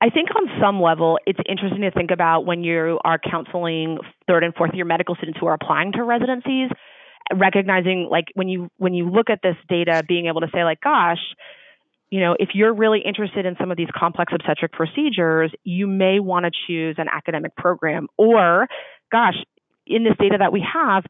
I 0.01 0.09
think 0.09 0.29
on 0.35 0.49
some 0.61 0.81
level, 0.81 1.17
it's 1.25 1.39
interesting 1.47 1.81
to 1.81 1.91
think 1.91 2.11
about 2.11 2.45
when 2.45 2.63
you 2.63 2.99
are 3.05 3.17
counseling 3.17 3.97
third 4.27 4.43
and 4.43 4.53
fourth 4.53 4.71
year 4.73 4.85
medical 4.85 5.15
students 5.15 5.39
who 5.39 5.47
are 5.47 5.53
applying 5.53 5.93
to 5.93 6.03
residencies 6.03 6.69
recognizing 7.31 8.07
like 8.09 8.25
when 8.33 8.47
you 8.47 8.69
when 8.77 8.93
you 8.93 9.09
look 9.09 9.29
at 9.29 9.39
this 9.41 9.55
data 9.69 10.03
being 10.07 10.27
able 10.27 10.41
to 10.41 10.47
say 10.53 10.63
like 10.63 10.81
gosh 10.81 11.19
you 12.09 12.19
know 12.19 12.35
if 12.39 12.49
you're 12.53 12.73
really 12.73 12.99
interested 12.99 13.45
in 13.45 13.55
some 13.59 13.71
of 13.71 13.77
these 13.77 13.87
complex 13.95 14.33
obstetric 14.33 14.71
procedures 14.71 15.51
you 15.63 15.87
may 15.87 16.19
want 16.19 16.45
to 16.45 16.51
choose 16.67 16.95
an 16.97 17.07
academic 17.11 17.55
program. 17.55 18.07
Or 18.17 18.67
gosh 19.11 19.35
in 19.85 20.03
this 20.03 20.13
data 20.19 20.37
that 20.39 20.51
we 20.53 20.65
have 20.73 21.03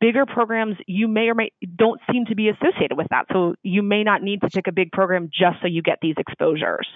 bigger 0.00 0.24
programs 0.24 0.76
you 0.86 1.08
may 1.08 1.28
or 1.28 1.34
may 1.34 1.50
don't 1.76 2.00
seem 2.12 2.24
to 2.26 2.34
be 2.34 2.48
associated 2.48 2.96
with 2.96 3.08
that. 3.10 3.26
So 3.32 3.54
you 3.62 3.82
may 3.82 4.04
not 4.04 4.22
need 4.22 4.40
to 4.42 4.48
pick 4.48 4.66
a 4.66 4.72
big 4.72 4.92
program 4.92 5.28
just 5.28 5.56
so 5.60 5.66
you 5.66 5.82
get 5.82 5.98
these 6.00 6.14
exposures. 6.16 6.86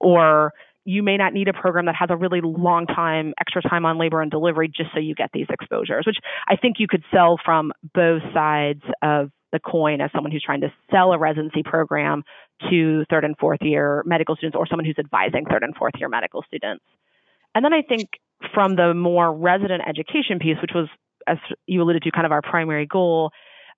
Or 0.00 0.52
you 0.84 1.02
may 1.02 1.16
not 1.16 1.32
need 1.32 1.48
a 1.48 1.52
program 1.52 1.86
that 1.86 1.94
has 1.94 2.10
a 2.10 2.16
really 2.16 2.40
long 2.42 2.86
time, 2.86 3.34
extra 3.40 3.62
time 3.62 3.84
on 3.84 3.98
labor 3.98 4.20
and 4.20 4.30
delivery 4.30 4.68
just 4.68 4.90
so 4.92 5.00
you 5.00 5.14
get 5.14 5.30
these 5.32 5.46
exposures, 5.50 6.04
which 6.06 6.18
I 6.48 6.56
think 6.56 6.76
you 6.78 6.88
could 6.88 7.04
sell 7.12 7.38
from 7.44 7.72
both 7.94 8.22
sides 8.34 8.82
of 9.00 9.30
the 9.52 9.60
coin 9.60 10.00
as 10.00 10.10
someone 10.12 10.32
who's 10.32 10.42
trying 10.42 10.62
to 10.62 10.72
sell 10.90 11.12
a 11.12 11.18
residency 11.18 11.62
program 11.62 12.24
to 12.70 13.04
third 13.10 13.24
and 13.24 13.36
fourth 13.38 13.60
year 13.60 14.02
medical 14.06 14.34
students 14.34 14.56
or 14.56 14.66
someone 14.66 14.84
who's 14.84 14.98
advising 14.98 15.44
third 15.44 15.62
and 15.62 15.76
fourth 15.76 15.94
year 15.98 16.08
medical 16.08 16.42
students. 16.42 16.82
And 17.54 17.64
then 17.64 17.72
I 17.72 17.82
think 17.82 18.08
from 18.54 18.76
the 18.76 18.94
more 18.94 19.32
resident 19.32 19.82
education 19.86 20.38
piece, 20.40 20.56
which 20.60 20.72
was, 20.74 20.88
as 21.26 21.36
you 21.66 21.82
alluded 21.82 22.02
to, 22.02 22.10
kind 22.10 22.26
of 22.26 22.32
our 22.32 22.42
primary 22.42 22.86
goal, 22.86 23.30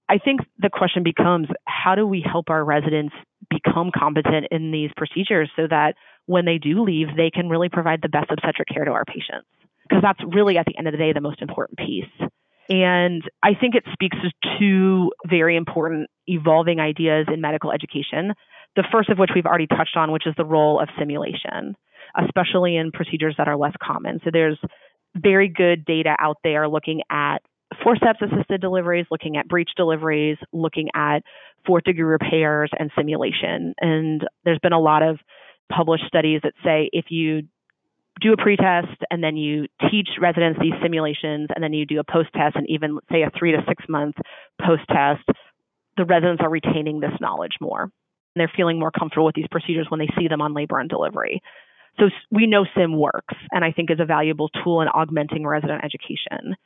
I 0.09 0.19
think 0.19 0.41
the 0.59 0.71
question 0.71 1.03
becomes 1.03 1.49
how 1.67 1.95
do 1.95 2.07
we 2.07 2.25
help 2.25 2.51
our 2.51 2.65
residents 2.65 3.15
become 3.51 3.91
competent 3.97 4.47
in 4.51 4.71
these 4.71 4.91
procedures 4.97 5.51
so 5.57 5.67
that 5.69 5.95
when 6.27 6.45
they 6.45 6.59
do 6.59 6.83
leave, 6.83 7.09
they 7.17 7.31
can 7.31 7.49
really 7.49 7.69
provide 7.69 8.01
the 8.03 8.09
best 8.09 8.31
obstetric 8.31 8.69
care 8.69 8.85
to 8.85 8.91
our 8.91 9.05
patients? 9.05 9.47
Because 9.89 10.03
that's 10.03 10.21
really, 10.35 10.57
at 10.57 10.67
the 10.67 10.77
end 10.79 10.89
of 10.89 10.93
the 10.93 10.99
day, 10.99 11.13
the 11.13 11.21
most 11.21 11.43
important 11.43 11.79
piece. 11.79 12.29
And 12.69 13.23
I 13.43 13.51
think 13.61 13.75
it 13.75 13.85
speaks 13.93 14.17
to 14.17 14.59
two 14.59 15.13
very 15.29 15.57
important 15.57 16.09
evolving 16.27 16.81
ideas 16.81 17.27
in 17.33 17.41
medical 17.41 17.71
education. 17.71 18.33
The 18.77 18.85
first 18.91 19.11
of 19.11 19.19
which 19.19 19.31
we've 19.35 19.47
already 19.47 19.67
touched 19.67 19.97
on, 19.97 20.11
which 20.11 20.27
is 20.27 20.35
the 20.37 20.45
role 20.45 20.81
of 20.81 20.89
simulation, 20.99 21.77
especially 22.17 22.77
in 22.77 22.91
procedures 22.91 23.35
that 23.39 23.49
are 23.49 23.57
less 23.57 23.75
common. 23.83 24.21
So 24.25 24.31
there's 24.33 24.59
very 25.15 25.49
good 25.49 25.85
data 25.85 26.17
out 26.19 26.39
there 26.43 26.67
looking 26.67 27.03
at 27.11 27.39
forceps 27.83 28.21
assisted 28.23 28.61
deliveries, 28.61 29.07
looking 29.11 29.37
at 29.37 29.47
breech 29.47 29.71
deliveries, 29.77 30.39
looking 30.53 30.89
at 30.95 31.21
fourth 31.67 31.85
degree 31.85 32.05
repairs 32.05 32.71
and 32.79 32.91
simulation. 32.97 33.75
And 33.81 34.27
there's 34.45 34.59
been 34.61 34.73
a 34.73 34.81
lot 34.81 35.03
of 35.03 35.19
published 35.73 36.05
studies 36.07 36.41
that 36.43 36.53
say 36.65 36.89
if 36.93 37.07
you 37.11 37.43
do 38.21 38.33
a 38.33 38.37
pretest 38.37 39.03
and 39.11 39.23
then 39.23 39.37
you 39.37 39.67
teach 39.91 40.09
residents 40.21 40.59
these 40.61 40.75
simulations 40.83 41.49
and 41.55 41.63
then 41.63 41.73
you 41.73 41.85
do 41.85 41.99
a 41.99 42.05
post 42.05 42.29
test 42.35 42.57
and 42.57 42.67
even 42.69 42.99
say 43.11 43.23
a 43.23 43.31
three 43.37 43.53
to 43.53 43.59
six 43.69 43.85
month 43.89 44.15
post 44.65 44.83
test, 44.89 45.25
the 45.97 46.05
residents 46.05 46.43
are 46.43 46.51
retaining 46.51 47.01
this 47.01 47.13
knowledge 47.21 47.57
more. 47.61 47.83
And 47.83 48.41
they're 48.41 48.53
feeling 48.57 48.79
more 48.79 48.91
comfortable 48.91 49.27
with 49.27 49.35
these 49.35 49.49
procedures 49.51 49.87
when 49.89 50.01
they 50.01 50.09
see 50.19 50.29
them 50.29 50.41
on 50.41 50.55
labor 50.55 50.79
and 50.79 50.89
delivery. 50.89 51.41
So 51.99 52.07
we 52.31 52.47
know 52.47 52.65
SIM 52.77 52.99
works 52.99 53.35
and 53.53 53.65
I 53.65 53.73
think 53.73 53.91
is 53.91 54.01
a 54.01 54.05
valuable 54.05 54.49
tool 54.49 54.81
in 54.81 54.89
augmenting 54.89 55.47
resident 55.47 55.85
education. 55.85 56.57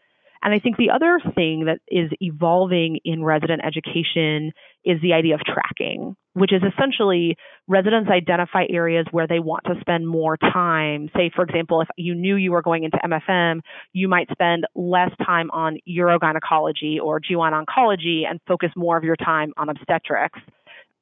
And 0.43 0.55
I 0.55 0.61
think 0.61 0.77
the 0.77 0.91
other 0.91 1.21
thing 1.35 1.65
that 1.67 1.81
is 1.89 2.11
evolving 2.21 3.01
in 3.05 3.25
resident 3.25 3.63
education 3.65 4.53
is 4.85 5.01
the 5.03 5.13
idea 5.13 5.35
of 5.35 5.41
tracking, 5.41 6.17
which 6.35 6.53
is 6.53 6.63
essentially 6.63 7.37
residents 7.67 8.09
identify 8.11 8.65
areas 8.71 9.07
where 9.11 9.27
they 9.27 9.41
want 9.41 9.65
to 9.65 9.75
spend 9.81 10.07
more 10.07 10.37
time. 10.37 11.11
Say, 11.17 11.31
for 11.35 11.43
example, 11.43 11.81
if 11.81 11.89
you 11.97 12.15
knew 12.15 12.37
you 12.37 12.53
were 12.53 12.63
going 12.63 12.85
into 12.85 12.99
MFM, 13.05 13.61
you 13.93 14.09
might 14.09 14.29
spend 14.31 14.65
less 14.75 15.11
time 15.25 15.51
on 15.51 15.79
urogynecology 15.89 17.01
or 17.03 17.21
GYN 17.21 17.65
oncology 17.65 18.23
and 18.29 18.41
focus 18.47 18.71
more 18.77 18.97
of 18.97 19.05
your 19.05 19.17
time 19.17 19.53
on 19.57 19.69
obstetrics 19.69 20.39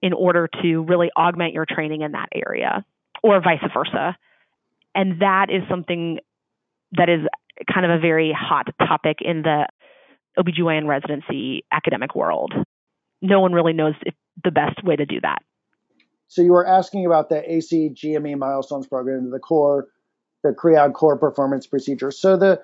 in 0.00 0.12
order 0.12 0.48
to 0.62 0.82
really 0.82 1.10
augment 1.16 1.52
your 1.52 1.66
training 1.68 2.02
in 2.02 2.12
that 2.12 2.28
area, 2.34 2.84
or 3.22 3.40
vice 3.40 3.62
versa. 3.74 4.16
And 4.94 5.20
that 5.20 5.46
is 5.50 5.62
something 5.68 6.20
that 6.92 7.08
is 7.08 7.20
kind 7.72 7.86
of 7.86 7.92
a 7.92 7.98
very 7.98 8.32
hot 8.36 8.66
topic 8.78 9.18
in 9.20 9.42
the 9.42 9.66
OBGYN 10.38 10.86
residency 10.86 11.64
academic 11.72 12.14
world. 12.14 12.52
No 13.22 13.40
one 13.40 13.52
really 13.52 13.72
knows 13.72 13.94
the 14.44 14.50
best 14.50 14.84
way 14.84 14.96
to 14.96 15.06
do 15.06 15.20
that. 15.22 15.38
So 16.28 16.42
you 16.42 16.52
were 16.52 16.66
asking 16.66 17.06
about 17.06 17.28
the 17.28 17.50
AC 17.50 17.90
GME 17.94 18.36
milestones 18.36 18.86
program, 18.86 19.30
the 19.30 19.38
core, 19.38 19.88
the 20.42 20.50
CREOG 20.50 20.92
core 20.92 21.16
performance 21.16 21.66
procedure. 21.66 22.10
So 22.10 22.36
the 22.36 22.60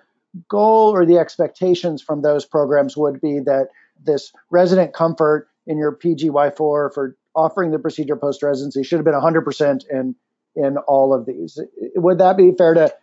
goal 0.48 0.90
or 0.90 1.06
the 1.06 1.18
expectations 1.18 2.02
from 2.02 2.22
those 2.22 2.44
programs 2.44 2.96
would 2.96 3.20
be 3.20 3.38
that 3.40 3.68
this 4.02 4.32
resident 4.50 4.92
comfort 4.92 5.48
in 5.66 5.78
your 5.78 5.96
PGY4 5.96 6.56
for 6.56 7.16
offering 7.34 7.70
the 7.70 7.78
procedure 7.78 8.16
post 8.16 8.42
residency 8.42 8.82
should 8.82 8.96
have 8.96 9.04
been 9.04 9.14
100% 9.14 9.84
in 9.90 10.14
in 10.54 10.76
all 10.76 11.14
of 11.14 11.24
these. 11.24 11.58
Would 11.96 12.18
that 12.18 12.36
be 12.36 12.52
fair 12.56 12.74
to 12.74 12.94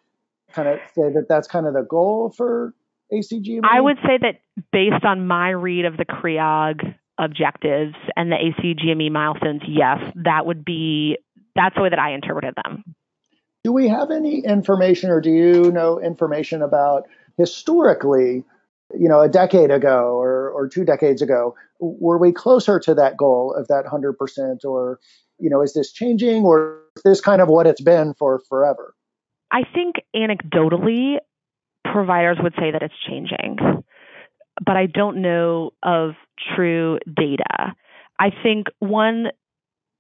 kind 0.53 0.68
of 0.68 0.79
say 0.96 1.12
that 1.13 1.27
that's 1.27 1.48
kind 1.48 1.68
of 1.68 1.74
the 1.74 1.84
goal 1.84 2.34
for 2.36 2.74
ACGME? 3.12 3.62
I 3.63 3.82
would 3.82 3.97
say 4.06 4.17
that 4.21 4.41
based 4.71 5.06
on 5.06 5.28
my 5.28 5.50
read 5.50 5.86
of 5.86 5.97
the 5.97 6.06
CREOG 6.06 6.95
objectives 7.17 7.95
and 8.15 8.32
the 8.32 8.36
ACGME 8.36 9.12
milestones, 9.12 9.62
yes, 9.67 10.00
that 10.15 10.45
would 10.45 10.63
be 10.63 11.17
that's 11.56 11.76
the 11.76 11.82
way 11.82 11.89
that 11.89 12.00
I 12.00 12.13
interpreted 12.13 12.54
them. 12.63 12.84
Do 13.63 13.74
we 13.74 13.89
have 13.89 14.12
any 14.12 14.39
information, 14.39 15.10
or 15.10 15.19
do 15.19 15.30
you 15.30 15.71
know 15.71 16.00
information 16.00 16.62
about 16.62 17.04
historically? 17.38 18.43
You 18.97 19.08
know, 19.08 19.19
a 19.19 19.30
decade 19.30 19.69
ago 19.69 20.17
or, 20.17 20.50
or 20.50 20.67
two 20.67 20.84
decades 20.84 21.21
ago, 21.21 21.56
were 21.80 22.17
we 22.17 22.32
closer 22.32 22.80
to 22.80 22.95
that 22.95 23.17
goal 23.17 23.54
of 23.54 23.67
that 23.67 23.86
100%? 23.86 24.65
Or, 24.65 25.00
you 25.39 25.50
know, 25.50 25.62
is 25.62 25.74
this 25.74 25.91
changing 25.91 26.43
or 26.43 26.82
is 26.95 27.04
this 27.04 27.21
kind 27.21 27.39
of 27.39 27.50
what 27.50 27.67
it's 27.67 27.82
been 27.82 28.15
for 28.15 28.39
forever? 28.50 28.95
I 29.52 29.64
think 29.74 29.96
anecdotally, 30.16 31.18
providers 31.84 32.38
would 32.42 32.54
say 32.60 32.72
that 32.72 32.84
it's 32.84 32.94
changing, 33.08 33.58
but 34.64 34.78
I 34.78 34.86
don't 34.86 35.22
know 35.22 35.72
of 35.82 36.12
true 36.56 37.00
data. 37.16 37.74
I 38.20 38.32
think 38.44 38.68
one 38.80 39.28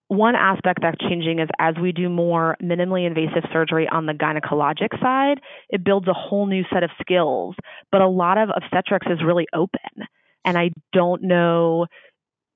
one 0.09 0.35
aspect 0.35 0.79
that's 0.81 0.97
changing 1.07 1.37
is 1.37 1.47
as 1.59 1.75
we 1.79 1.91
do 1.91 2.09
more 2.09 2.57
minimally 2.61 3.05
invasive 3.05 3.47
surgery 3.53 3.87
on 3.87 4.07
the 4.07 4.13
gynecologic 4.13 4.99
side, 4.99 5.39
it 5.69 5.83
builds 5.83 6.07
a 6.07 6.13
whole 6.13 6.47
new 6.47 6.63
set 6.73 6.83
of 6.83 6.89
skills. 6.99 7.55
But 7.91 8.01
a 8.01 8.07
lot 8.07 8.39
of 8.39 8.49
obstetrics 8.55 9.05
is 9.07 9.19
really 9.23 9.45
open. 9.53 10.07
And 10.43 10.57
I 10.57 10.71
don't 10.93 11.21
know 11.21 11.85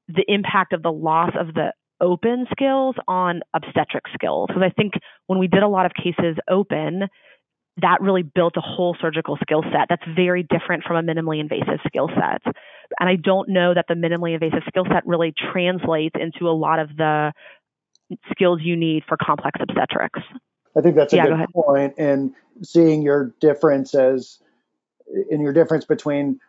the 0.08 0.26
impact 0.28 0.74
of 0.74 0.82
the 0.82 0.92
loss 0.92 1.32
of 1.40 1.54
the 1.54 1.74
open 2.04 2.46
skills 2.52 2.96
on 3.08 3.42
obstetric 3.54 4.04
skills. 4.14 4.48
Because 4.50 4.64
I 4.64 4.70
think 4.70 4.94
when 5.28 5.40
we 5.40 5.48
did 5.48 5.64
a 5.64 5.68
lot 5.68 5.86
of 5.86 5.94
cases 5.94 6.38
open, 6.50 7.04
that 7.82 8.02
really 8.02 8.22
built 8.22 8.54
a 8.58 8.62
whole 8.62 8.96
surgical 9.02 9.38
skill 9.42 9.64
set 9.64 9.88
that's 9.90 10.04
very 10.16 10.44
different 10.44 10.84
from 10.84 10.98
a 10.98 11.02
minimally 11.02 11.40
invasive 11.40 11.80
skill 11.88 12.10
set. 12.10 12.42
And 13.00 13.10
I 13.10 13.16
don't 13.16 13.50
know 13.50 13.74
that 13.74 13.86
the 13.88 13.96
minimally 13.96 14.36
invasive 14.36 14.62
skill 14.68 14.86
set 14.88 15.08
really 15.08 15.34
translates 15.52 16.16
into 16.20 16.48
a 16.48 16.54
lot 16.54 16.78
of 16.78 16.96
the 16.96 17.34
skills 18.30 18.60
you 18.62 18.76
need 18.76 19.04
for 19.08 19.18
complex 19.18 19.60
obstetrics. 19.60 20.20
I 20.78 20.82
think 20.82 20.96
that's 20.96 21.14
a 21.14 21.16
yeah, 21.16 21.26
good 21.26 21.48
go 21.54 21.64
point. 21.64 21.96
And 21.98 22.34
seeing 22.62 23.02
your 23.02 23.34
differences 23.40 24.40
in 25.30 25.42
your 25.42 25.54
difference 25.54 25.86
between 25.86 26.40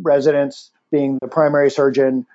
residents 0.00 0.70
being 0.90 1.18
the 1.20 1.28
primary 1.28 1.70
surgeon 1.70 2.26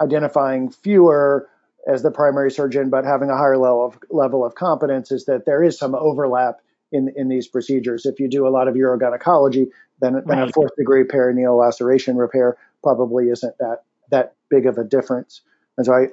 identifying 0.00 0.70
fewer 0.70 1.48
as 1.86 2.02
the 2.02 2.10
primary 2.10 2.50
surgeon, 2.50 2.90
but 2.90 3.04
having 3.04 3.30
a 3.30 3.36
higher 3.36 3.56
level 3.56 3.86
of 3.86 3.98
level 4.10 4.44
of 4.44 4.54
competence 4.54 5.12
is 5.12 5.26
that 5.26 5.46
there 5.46 5.62
is 5.62 5.78
some 5.78 5.94
overlap 5.94 6.60
in 6.92 7.12
in 7.16 7.28
these 7.28 7.46
procedures. 7.46 8.06
If 8.06 8.20
you 8.20 8.28
do 8.28 8.46
a 8.46 8.50
lot 8.50 8.68
of 8.68 8.74
urogynecology, 8.74 9.68
then 10.00 10.14
right. 10.14 10.26
then 10.26 10.38
a 10.40 10.48
fourth 10.52 10.74
degree 10.76 11.04
perineal 11.04 11.58
laceration 11.58 12.16
repair 12.16 12.56
probably 12.82 13.28
isn't 13.28 13.56
that 13.58 13.84
that 14.10 14.34
big 14.48 14.66
of 14.66 14.78
a 14.78 14.84
difference. 14.84 15.42
And 15.76 15.86
so 15.86 15.92
I 15.92 16.08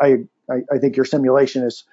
I, 0.49 0.61
I 0.71 0.77
think 0.77 0.95
your 0.95 1.05
simulation 1.05 1.63
is 1.63 1.85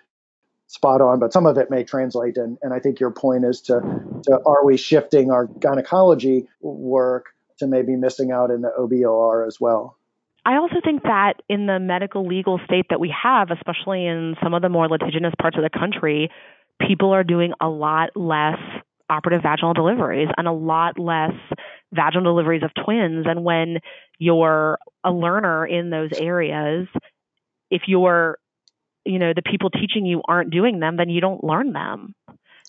spot 0.66 1.00
on, 1.00 1.18
but 1.18 1.32
some 1.32 1.46
of 1.46 1.58
it 1.58 1.68
may 1.68 1.82
translate. 1.82 2.36
And, 2.36 2.56
and 2.62 2.72
I 2.72 2.78
think 2.78 3.00
your 3.00 3.10
point 3.10 3.44
is 3.44 3.60
to, 3.62 3.80
to 4.24 4.40
are 4.46 4.64
we 4.64 4.76
shifting 4.76 5.32
our 5.32 5.46
gynecology 5.46 6.46
work 6.60 7.34
to 7.58 7.66
maybe 7.66 7.96
missing 7.96 8.30
out 8.30 8.52
in 8.52 8.60
the 8.60 8.72
OBOR 8.78 9.44
as 9.46 9.60
well? 9.60 9.96
I 10.44 10.56
also 10.56 10.76
think 10.82 11.02
that 11.02 11.34
in 11.48 11.66
the 11.66 11.78
medical 11.78 12.26
legal 12.26 12.58
state 12.64 12.86
that 12.90 13.00
we 13.00 13.14
have, 13.22 13.50
especially 13.50 14.06
in 14.06 14.36
some 14.42 14.54
of 14.54 14.62
the 14.62 14.68
more 14.68 14.88
litigious 14.88 15.34
parts 15.40 15.56
of 15.56 15.62
the 15.62 15.78
country, 15.78 16.30
people 16.86 17.12
are 17.12 17.24
doing 17.24 17.52
a 17.60 17.68
lot 17.68 18.10
less 18.16 18.58
operative 19.10 19.42
vaginal 19.42 19.74
deliveries 19.74 20.28
and 20.36 20.46
a 20.46 20.52
lot 20.52 20.98
less 20.98 21.32
vaginal 21.92 22.32
deliveries 22.32 22.62
of 22.62 22.70
twins. 22.84 23.26
And 23.28 23.44
when 23.44 23.78
you're 24.18 24.78
a 25.04 25.10
learner 25.10 25.66
in 25.66 25.90
those 25.90 26.12
areas, 26.16 26.88
if 27.70 27.82
you're, 27.86 28.38
you 29.04 29.18
know, 29.18 29.32
the 29.34 29.42
people 29.42 29.70
teaching 29.70 30.06
you 30.06 30.22
aren't 30.26 30.50
doing 30.50 30.80
them, 30.80 30.96
then 30.96 31.08
you 31.10 31.20
don't 31.20 31.44
learn 31.44 31.72
them. 31.72 32.14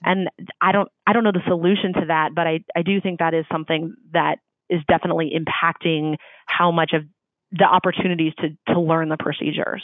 And 0.04 0.30
I 0.60 0.72
don't, 0.72 0.90
I 1.06 1.14
don't 1.14 1.24
know 1.24 1.32
the 1.32 1.48
solution 1.48 1.94
to 1.94 2.06
that, 2.08 2.32
but 2.36 2.48
I, 2.48 2.62
I 2.76 2.82
do 2.82 3.00
think 3.00 3.20
that 3.20 3.36
is 3.36 3.46
something 3.52 3.94
that 4.14 4.38
is 4.70 4.82
definitely 4.88 5.32
impacting 5.36 6.16
how 6.48 6.72
much 6.72 6.94
of 6.94 7.04
the 7.52 7.66
opportunities 7.66 8.34
to, 8.40 8.74
to 8.74 8.80
learn 8.80 9.10
the 9.10 9.18
procedures. 9.18 9.84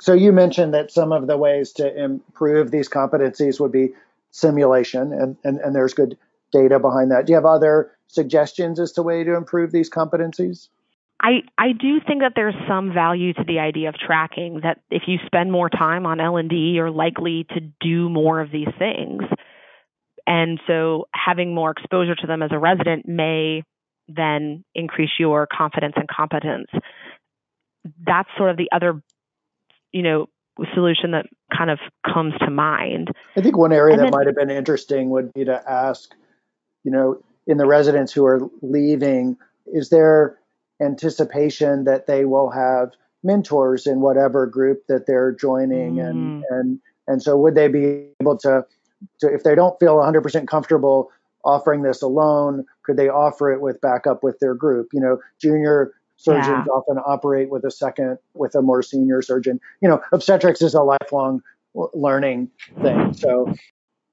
So 0.00 0.12
you 0.12 0.32
mentioned 0.32 0.74
that 0.74 0.90
some 0.90 1.12
of 1.12 1.26
the 1.26 1.36
ways 1.36 1.72
to 1.72 2.02
improve 2.02 2.70
these 2.70 2.88
competencies 2.88 3.60
would 3.60 3.72
be 3.72 3.90
simulation, 4.30 5.12
and, 5.12 5.36
and, 5.44 5.58
and 5.60 5.74
there's 5.74 5.94
good 5.94 6.16
data 6.52 6.78
behind 6.78 7.10
that. 7.10 7.26
Do 7.26 7.32
you 7.32 7.36
have 7.36 7.44
other 7.44 7.92
suggestions 8.08 8.80
as 8.80 8.92
to 8.92 9.02
way 9.02 9.24
to 9.24 9.36
improve 9.36 9.70
these 9.70 9.90
competencies? 9.90 10.68
I, 11.20 11.42
I 11.56 11.72
do 11.72 12.00
think 12.06 12.22
that 12.22 12.32
there's 12.34 12.54
some 12.68 12.92
value 12.92 13.32
to 13.34 13.44
the 13.46 13.60
idea 13.60 13.88
of 13.88 13.94
tracking 13.94 14.60
that 14.62 14.80
if 14.90 15.04
you 15.06 15.18
spend 15.24 15.52
more 15.52 15.70
time 15.70 16.06
on 16.06 16.20
L&D, 16.20 16.54
you're 16.54 16.90
likely 16.90 17.46
to 17.50 17.60
do 17.80 18.08
more 18.08 18.40
of 18.40 18.50
these 18.50 18.68
things. 18.78 19.22
And 20.26 20.60
so 20.66 21.06
having 21.14 21.54
more 21.54 21.70
exposure 21.70 22.14
to 22.14 22.26
them 22.26 22.42
as 22.42 22.50
a 22.52 22.58
resident 22.58 23.06
may 23.06 23.62
then 24.08 24.64
increase 24.74 25.10
your 25.18 25.46
confidence 25.46 25.94
and 25.96 26.08
competence. 26.08 26.68
That's 28.06 28.28
sort 28.36 28.50
of 28.50 28.56
the 28.56 28.68
other, 28.72 29.02
you 29.92 30.02
know, 30.02 30.26
solution 30.74 31.12
that 31.12 31.26
kind 31.56 31.70
of 31.70 31.78
comes 32.06 32.34
to 32.40 32.50
mind. 32.50 33.10
I 33.36 33.40
think 33.40 33.56
one 33.56 33.72
area 33.72 33.94
and 33.94 34.00
that 34.00 34.04
then, 34.04 34.12
might 34.12 34.26
have 34.26 34.36
been 34.36 34.50
interesting 34.50 35.10
would 35.10 35.32
be 35.32 35.44
to 35.44 35.62
ask, 35.68 36.14
you 36.84 36.90
know, 36.90 37.22
in 37.46 37.58
the 37.58 37.66
residents 37.66 38.12
who 38.12 38.24
are 38.24 38.40
leaving, 38.62 39.36
is 39.66 39.90
there 39.90 40.38
anticipation 40.80 41.84
that 41.84 42.06
they 42.06 42.24
will 42.24 42.50
have 42.50 42.90
mentors 43.22 43.86
in 43.86 44.00
whatever 44.00 44.46
group 44.46 44.86
that 44.88 45.06
they're 45.06 45.32
joining 45.32 45.94
mm. 45.94 46.08
and 46.08 46.44
and 46.50 46.80
and 47.06 47.22
so 47.22 47.36
would 47.36 47.54
they 47.54 47.68
be 47.68 48.06
able 48.20 48.36
to 48.36 48.64
to 49.18 49.32
if 49.32 49.42
they 49.42 49.54
don't 49.54 49.78
feel 49.80 49.96
100% 49.96 50.46
comfortable 50.46 51.10
offering 51.44 51.82
this 51.82 52.02
alone? 52.02 52.64
Could 52.84 52.96
they 52.96 53.08
offer 53.08 53.52
it 53.52 53.60
with 53.60 53.80
backup 53.80 54.22
with 54.22 54.38
their 54.40 54.54
group? 54.54 54.88
You 54.92 55.00
know 55.00 55.18
junior 55.40 55.94
surgeons 56.16 56.64
yeah. 56.66 56.72
often 56.72 56.98
operate 56.98 57.50
with 57.50 57.64
a 57.64 57.70
second 57.70 58.18
with 58.34 58.54
a 58.54 58.62
more 58.62 58.82
senior 58.82 59.22
surgeon. 59.22 59.60
You 59.80 59.88
know 59.88 60.02
obstetrics 60.12 60.62
is 60.62 60.74
a 60.74 60.82
lifelong 60.82 61.42
learning 61.74 62.50
thing. 62.82 63.14
So 63.14 63.54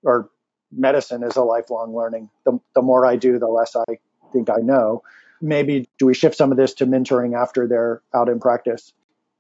or 0.04 0.30
medicine 0.72 1.24
is 1.24 1.36
a 1.36 1.44
lifelong 1.44 1.96
learning. 1.96 2.30
The, 2.46 2.60
the 2.76 2.82
more 2.82 3.06
i 3.06 3.16
do 3.16 3.38
the 3.40 3.48
less 3.48 3.76
i 3.76 3.84
think 4.32 4.50
i 4.50 4.62
know. 4.62 5.04
Maybe 5.42 5.90
do 5.98 6.06
we 6.06 6.14
shift 6.14 6.36
some 6.36 6.52
of 6.52 6.58
this 6.58 6.76
to 6.76 6.86
mentoring 6.86 7.36
after 7.36 7.68
they're 7.68 8.02
out 8.14 8.30
in 8.30 8.40
practice? 8.40 8.94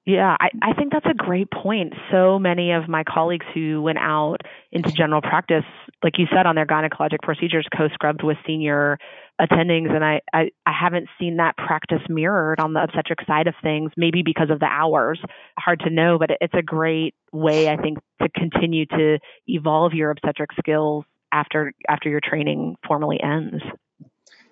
Yeah, 0.05 0.35
I, 0.39 0.49
I 0.63 0.73
think 0.73 0.91
that's 0.91 1.05
a 1.05 1.13
great 1.13 1.51
point. 1.51 1.93
So 2.11 2.39
many 2.39 2.71
of 2.71 2.89
my 2.89 3.03
colleagues 3.03 3.45
who 3.53 3.83
went 3.83 3.99
out 3.99 4.37
into 4.71 4.91
general 4.91 5.21
practice, 5.21 5.63
like 6.03 6.17
you 6.17 6.25
said, 6.33 6.45
on 6.45 6.55
their 6.55 6.65
gynecologic 6.65 7.19
procedures, 7.21 7.67
co-scrubbed 7.75 8.23
with 8.23 8.37
senior 8.45 8.97
attendings, 9.39 9.93
and 9.93 10.03
I, 10.03 10.21
I, 10.33 10.49
I 10.65 10.71
haven't 10.71 11.07
seen 11.19 11.37
that 11.37 11.57
practice 11.57 12.01
mirrored 12.09 12.59
on 12.59 12.73
the 12.73 12.83
obstetric 12.83 13.19
side 13.27 13.47
of 13.47 13.53
things. 13.61 13.91
Maybe 13.97 14.23
because 14.23 14.49
of 14.49 14.59
the 14.59 14.65
hours, 14.65 15.19
hard 15.59 15.79
to 15.81 15.89
know, 15.89 16.17
but 16.17 16.31
it's 16.41 16.53
a 16.53 16.61
great 16.61 17.15
way, 17.31 17.69
I 17.69 17.77
think, 17.77 17.99
to 18.21 18.29
continue 18.29 18.85
to 18.87 19.19
evolve 19.47 19.93
your 19.93 20.11
obstetric 20.11 20.51
skills 20.59 21.05
after 21.31 21.73
after 21.87 22.09
your 22.09 22.21
training 22.21 22.75
formally 22.87 23.19
ends. 23.21 23.63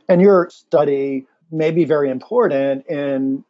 And 0.07 0.21
your 0.21 0.49
study 0.49 1.25
may 1.51 1.71
be 1.71 1.85
very 1.85 2.09
important 2.09 2.85
in 2.87 3.43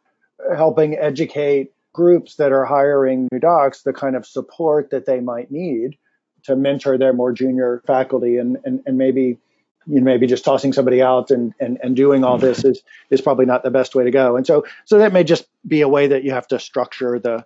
helping 0.56 0.96
educate 0.96 1.72
groups 1.92 2.36
that 2.36 2.52
are 2.52 2.64
hiring 2.64 3.28
new 3.32 3.38
docs 3.38 3.82
the 3.82 3.92
kind 3.92 4.16
of 4.16 4.24
support 4.24 4.90
that 4.90 5.06
they 5.06 5.20
might 5.20 5.50
need 5.50 5.98
to 6.44 6.56
mentor 6.56 6.98
their 6.98 7.12
more 7.12 7.32
junior 7.32 7.82
faculty 7.86 8.36
and, 8.36 8.58
and, 8.64 8.82
and 8.86 8.98
maybe 8.98 9.38
you 9.86 9.96
know, 9.96 10.02
maybe 10.02 10.26
just 10.26 10.44
tossing 10.44 10.72
somebody 10.72 11.02
out 11.02 11.30
and, 11.30 11.54
and, 11.58 11.78
and 11.82 11.96
doing 11.96 12.22
all 12.22 12.38
this 12.38 12.64
is, 12.64 12.82
is 13.10 13.20
probably 13.20 13.46
not 13.46 13.62
the 13.62 13.70
best 13.70 13.94
way 13.94 14.04
to 14.04 14.10
go. 14.10 14.36
And 14.36 14.46
so, 14.46 14.64
so 14.84 14.98
that 14.98 15.12
may 15.12 15.24
just 15.24 15.46
be 15.66 15.80
a 15.80 15.88
way 15.88 16.08
that 16.08 16.22
you 16.22 16.32
have 16.32 16.46
to 16.48 16.58
structure 16.58 17.18
the, 17.18 17.44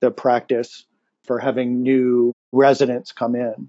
the 0.00 0.10
practice 0.10 0.84
for 1.24 1.38
having 1.38 1.82
new 1.82 2.32
residents 2.52 3.12
come 3.12 3.34
in. 3.34 3.68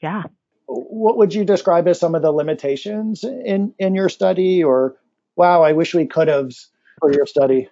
Yeah. 0.00 0.24
What 0.66 1.16
would 1.16 1.34
you 1.34 1.44
describe 1.44 1.88
as 1.88 1.98
some 1.98 2.14
of 2.14 2.22
the 2.22 2.30
limitations 2.30 3.24
in, 3.24 3.74
in 3.78 3.94
your 3.94 4.08
study 4.08 4.62
or, 4.62 4.96
wow, 5.34 5.62
I 5.62 5.72
wish 5.72 5.94
we 5.94 6.06
could 6.06 6.28
have 6.28 6.52
for 7.00 7.12
your 7.12 7.26
study? 7.26 7.68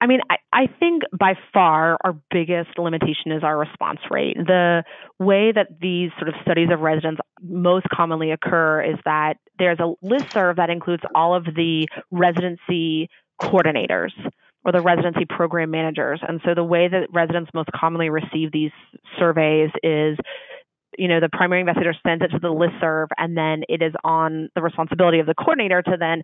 I 0.00 0.06
mean, 0.06 0.20
I, 0.30 0.36
I 0.52 0.66
think 0.78 1.02
by 1.18 1.34
far 1.52 1.98
our 2.04 2.14
biggest 2.30 2.78
limitation 2.78 3.32
is 3.32 3.42
our 3.42 3.58
response 3.58 4.00
rate. 4.10 4.36
The 4.36 4.84
way 5.18 5.52
that 5.52 5.80
these 5.80 6.10
sort 6.18 6.28
of 6.28 6.34
studies 6.42 6.68
of 6.72 6.80
residents 6.80 7.20
most 7.42 7.86
commonly 7.92 8.30
occur 8.30 8.82
is 8.82 8.96
that 9.04 9.34
there's 9.58 9.80
a 9.80 9.94
list 10.00 10.26
serve 10.32 10.56
that 10.56 10.70
includes 10.70 11.02
all 11.14 11.34
of 11.34 11.44
the 11.44 11.88
residency 12.10 13.10
coordinators 13.42 14.12
or 14.64 14.72
the 14.72 14.80
residency 14.80 15.24
program 15.24 15.70
managers. 15.70 16.20
And 16.26 16.40
so 16.44 16.54
the 16.54 16.64
way 16.64 16.88
that 16.88 17.08
residents 17.12 17.50
most 17.54 17.70
commonly 17.74 18.10
receive 18.10 18.52
these 18.52 18.72
surveys 19.18 19.70
is 19.82 20.16
you 20.98 21.06
know, 21.08 21.20
the 21.20 21.28
primary 21.30 21.60
investigator 21.60 21.94
sends 22.04 22.24
it 22.24 22.28
to 22.28 22.40
the 22.40 22.50
list 22.50 22.74
serve, 22.80 23.08
and 23.16 23.36
then 23.36 23.62
it 23.68 23.80
is 23.80 23.92
on 24.02 24.48
the 24.54 24.62
responsibility 24.62 25.20
of 25.20 25.26
the 25.26 25.34
coordinator 25.34 25.80
to 25.80 25.96
then 25.98 26.22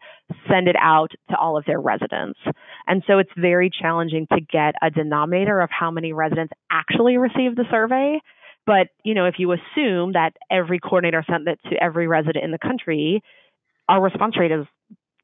send 0.50 0.66
it 0.66 0.76
out 0.78 1.12
to 1.30 1.36
all 1.36 1.56
of 1.56 1.64
their 1.64 1.80
residents. 1.80 2.40
And 2.86 3.02
so 3.06 3.18
it's 3.18 3.30
very 3.36 3.70
challenging 3.70 4.26
to 4.32 4.40
get 4.40 4.74
a 4.82 4.90
denominator 4.90 5.60
of 5.60 5.70
how 5.70 5.90
many 5.90 6.12
residents 6.12 6.52
actually 6.70 7.16
receive 7.16 7.54
the 7.54 7.64
survey. 7.70 8.18
But, 8.66 8.88
you 9.04 9.14
know, 9.14 9.26
if 9.26 9.34
you 9.38 9.52
assume 9.52 10.12
that 10.12 10.32
every 10.50 10.80
coordinator 10.80 11.24
sent 11.30 11.46
it 11.46 11.60
to 11.70 11.82
every 11.82 12.08
resident 12.08 12.44
in 12.44 12.50
the 12.50 12.58
country, 12.58 13.22
our 13.88 14.02
response 14.02 14.36
rate 14.38 14.50
is 14.50 14.66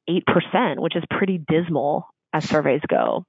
8%, 0.08 0.78
which 0.78 0.94
is 0.94 1.02
pretty 1.10 1.42
dismal 1.48 2.06
as 2.32 2.48
surveys 2.48 2.82
go. 2.88 3.24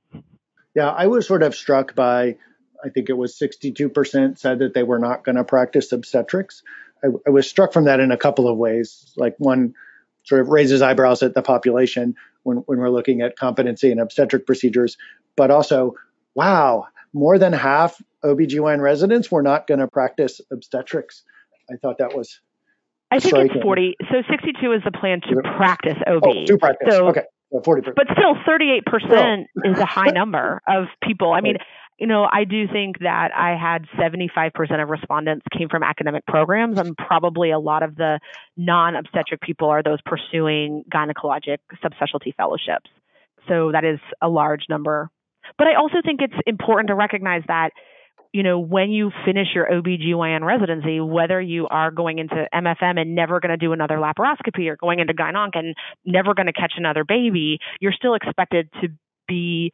Yeah, 0.75 0.89
I 0.89 1.07
was 1.07 1.25
sort 1.27 1.43
of 1.43 1.55
struck 1.55 1.95
by 1.95 2.37
I 2.83 2.89
think 2.89 3.09
it 3.09 3.17
was 3.17 3.37
62% 3.37 4.37
said 4.37 4.59
that 4.59 4.73
they 4.73 4.83
were 4.83 4.99
not 4.99 5.23
going 5.23 5.35
to 5.35 5.43
practice 5.43 5.91
obstetrics. 5.91 6.63
I, 7.03 7.07
I, 7.27 7.29
was 7.29 7.47
struck 7.47 7.73
from 7.73 7.85
that 7.85 7.99
in 7.99 8.11
a 8.11 8.17
couple 8.17 8.47
of 8.47 8.57
ways. 8.57 9.11
Like 9.17 9.35
one 9.37 9.73
sort 10.23 10.41
of 10.41 10.49
raises 10.49 10.81
eyebrows 10.81 11.23
at 11.23 11.33
the 11.33 11.41
population 11.41 12.15
when, 12.43 12.57
when 12.57 12.79
we're 12.79 12.89
looking 12.89 13.21
at 13.21 13.35
competency 13.35 13.91
in 13.91 13.99
obstetric 13.99 14.45
procedures, 14.45 14.97
but 15.35 15.51
also, 15.51 15.95
wow, 16.35 16.87
more 17.13 17.37
than 17.37 17.53
half 17.53 18.01
OBGYN 18.23 18.79
residents 18.81 19.31
were 19.31 19.41
not 19.41 19.67
going 19.67 19.79
to 19.79 19.87
practice 19.87 20.41
obstetrics. 20.51 21.23
I 21.71 21.77
thought 21.77 21.97
that 21.99 22.15
was 22.15 22.39
I 23.11 23.19
think 23.19 23.35
striking. 23.35 23.57
it's 23.57 23.63
40. 23.63 23.95
So 24.09 24.21
62 24.29 24.71
is 24.73 24.81
the 24.85 24.91
plan 24.91 25.21
to 25.21 25.41
practice 25.57 25.97
OB. 26.07 26.23
Oh, 26.23 26.45
to 26.45 26.57
practice. 26.57 26.93
So, 26.93 27.07
okay. 27.09 27.23
40%. 27.59 27.95
But 27.95 28.07
still, 28.13 28.35
38% 28.47 29.45
is 29.65 29.79
a 29.79 29.85
high 29.85 30.11
number 30.13 30.61
of 30.67 30.85
people. 31.03 31.33
I 31.33 31.41
mean, 31.41 31.57
you 31.99 32.07
know, 32.07 32.27
I 32.31 32.45
do 32.45 32.67
think 32.67 32.99
that 32.99 33.29
I 33.35 33.55
had 33.55 33.85
75% 33.99 34.81
of 34.81 34.89
respondents 34.89 35.45
came 35.55 35.69
from 35.69 35.83
academic 35.83 36.25
programs, 36.25 36.79
and 36.79 36.97
probably 36.97 37.51
a 37.51 37.59
lot 37.59 37.83
of 37.83 37.95
the 37.95 38.19
non 38.57 38.95
obstetric 38.95 39.41
people 39.41 39.69
are 39.69 39.83
those 39.83 39.99
pursuing 40.05 40.83
gynecologic 40.91 41.57
subspecialty 41.83 42.33
fellowships. 42.35 42.89
So 43.47 43.71
that 43.71 43.83
is 43.83 43.99
a 44.21 44.29
large 44.29 44.65
number. 44.69 45.09
But 45.57 45.67
I 45.67 45.75
also 45.75 45.97
think 46.03 46.21
it's 46.21 46.33
important 46.47 46.87
to 46.87 46.95
recognize 46.95 47.43
that, 47.47 47.71
you 48.33 48.43
know, 48.43 48.59
when 48.59 48.91
you 48.91 49.11
finish 49.25 49.47
your 49.53 49.67
OBGYN 49.69 50.45
residency, 50.45 51.01
whether 51.01 51.41
you 51.41 51.67
are 51.67 51.91
going 51.91 52.19
into 52.19 52.47
MFM 52.53 52.99
and 52.99 53.13
never 53.13 53.39
going 53.39 53.49
to 53.49 53.57
do 53.57 53.73
another 53.73 53.97
laparoscopy 53.97 54.69
or 54.69 54.77
going 54.77 54.99
into 54.99 55.13
gynonc 55.13 55.51
and 55.53 55.75
never 56.05 56.33
going 56.33 56.45
to 56.45 56.53
catch 56.53 56.73
another 56.77 57.03
baby, 57.03 57.59
you're 57.81 57.91
still 57.91 58.15
expected 58.15 58.69
to 58.81 58.87
be 59.27 59.73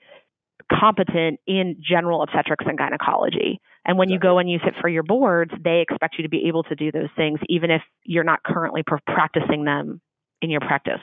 competent 0.71 1.39
in 1.45 1.81
general 1.87 2.23
obstetrics 2.23 2.65
and 2.67 2.77
gynecology. 2.77 3.61
And 3.85 3.97
when 3.97 4.09
you 4.09 4.19
go 4.19 4.39
and 4.39 4.49
you 4.49 4.59
sit 4.65 4.73
for 4.81 4.89
your 4.89 5.03
boards, 5.03 5.51
they 5.63 5.81
expect 5.87 6.15
you 6.17 6.23
to 6.23 6.29
be 6.29 6.47
able 6.47 6.63
to 6.63 6.75
do 6.75 6.91
those 6.91 7.09
things, 7.15 7.39
even 7.47 7.71
if 7.71 7.81
you're 8.03 8.23
not 8.23 8.43
currently 8.43 8.83
practicing 8.83 9.65
them 9.65 10.01
in 10.41 10.49
your 10.49 10.61
practice. 10.61 10.99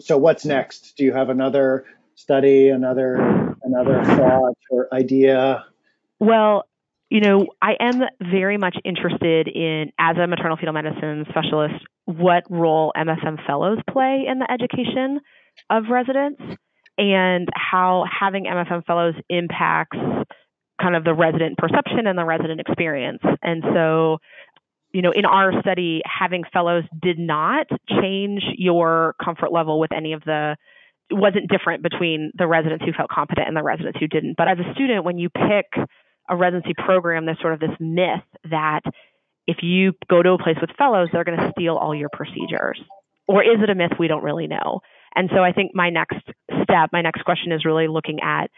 So, 0.00 0.16
what's 0.16 0.46
next? 0.46 0.96
Do 0.96 1.04
you 1.04 1.12
have 1.12 1.28
another 1.28 1.84
study, 2.14 2.68
another 2.68 3.16
another 3.62 4.02
thought 4.04 4.56
or 4.70 4.88
idea? 4.94 5.66
Well, 6.20 6.64
you 7.08 7.20
know, 7.20 7.46
I 7.60 7.72
am 7.80 8.02
very 8.20 8.56
much 8.56 8.76
interested 8.84 9.48
in, 9.48 9.90
as 9.98 10.16
a 10.16 10.26
maternal 10.28 10.56
fetal 10.56 10.72
medicine 10.72 11.24
specialist, 11.30 11.82
what 12.04 12.44
role 12.48 12.92
MFM 12.96 13.44
fellows 13.46 13.78
play 13.90 14.26
in 14.28 14.38
the 14.38 14.50
education 14.50 15.20
of 15.68 15.84
residents 15.90 16.40
and 16.98 17.48
how 17.54 18.04
having 18.08 18.44
MFM 18.44 18.84
fellows 18.84 19.14
impacts 19.28 19.96
kind 20.80 20.94
of 20.94 21.04
the 21.04 21.14
resident 21.14 21.58
perception 21.58 22.06
and 22.06 22.16
the 22.16 22.24
resident 22.24 22.60
experience. 22.60 23.22
And 23.42 23.62
so, 23.74 24.18
you 24.92 25.02
know, 25.02 25.12
in 25.14 25.24
our 25.24 25.58
study, 25.60 26.02
having 26.04 26.44
fellows 26.52 26.84
did 27.02 27.18
not 27.18 27.66
change 28.00 28.42
your 28.56 29.14
comfort 29.22 29.52
level 29.52 29.80
with 29.80 29.92
any 29.92 30.12
of 30.12 30.22
the 30.24 30.56
wasn't 31.10 31.50
different 31.50 31.82
between 31.82 32.30
the 32.38 32.46
residents 32.46 32.84
who 32.84 32.92
felt 32.92 33.10
competent 33.10 33.48
and 33.48 33.56
the 33.56 33.62
residents 33.62 33.98
who 33.98 34.06
didn't. 34.06 34.36
But 34.36 34.48
as 34.48 34.58
a 34.58 34.74
student, 34.74 35.04
when 35.04 35.18
you 35.18 35.28
pick 35.28 35.66
a 36.30 36.36
residency 36.36 36.74
program, 36.74 37.26
there's 37.26 37.40
sort 37.40 37.54
of 37.54 37.60
this 37.60 37.76
myth 37.80 38.24
that 38.50 38.82
if 39.46 39.58
you 39.62 39.92
go 40.08 40.22
to 40.22 40.30
a 40.30 40.38
place 40.38 40.56
with 40.60 40.70
fellows, 40.78 41.08
they're 41.12 41.24
going 41.24 41.38
to 41.38 41.50
steal 41.56 41.76
all 41.76 41.94
your 41.94 42.08
procedures. 42.12 42.80
Or 43.26 43.42
is 43.42 43.62
it 43.62 43.70
a 43.70 43.74
myth? 43.74 43.92
We 43.98 44.08
don't 44.08 44.22
really 44.22 44.46
know. 44.46 44.80
And 45.14 45.28
so 45.34 45.42
I 45.42 45.52
think 45.52 45.72
my 45.74 45.90
next 45.90 46.22
step, 46.62 46.90
my 46.92 47.02
next 47.02 47.24
question 47.24 47.52
is 47.52 47.64
really 47.64 47.88
looking 47.88 48.20
at 48.22 48.50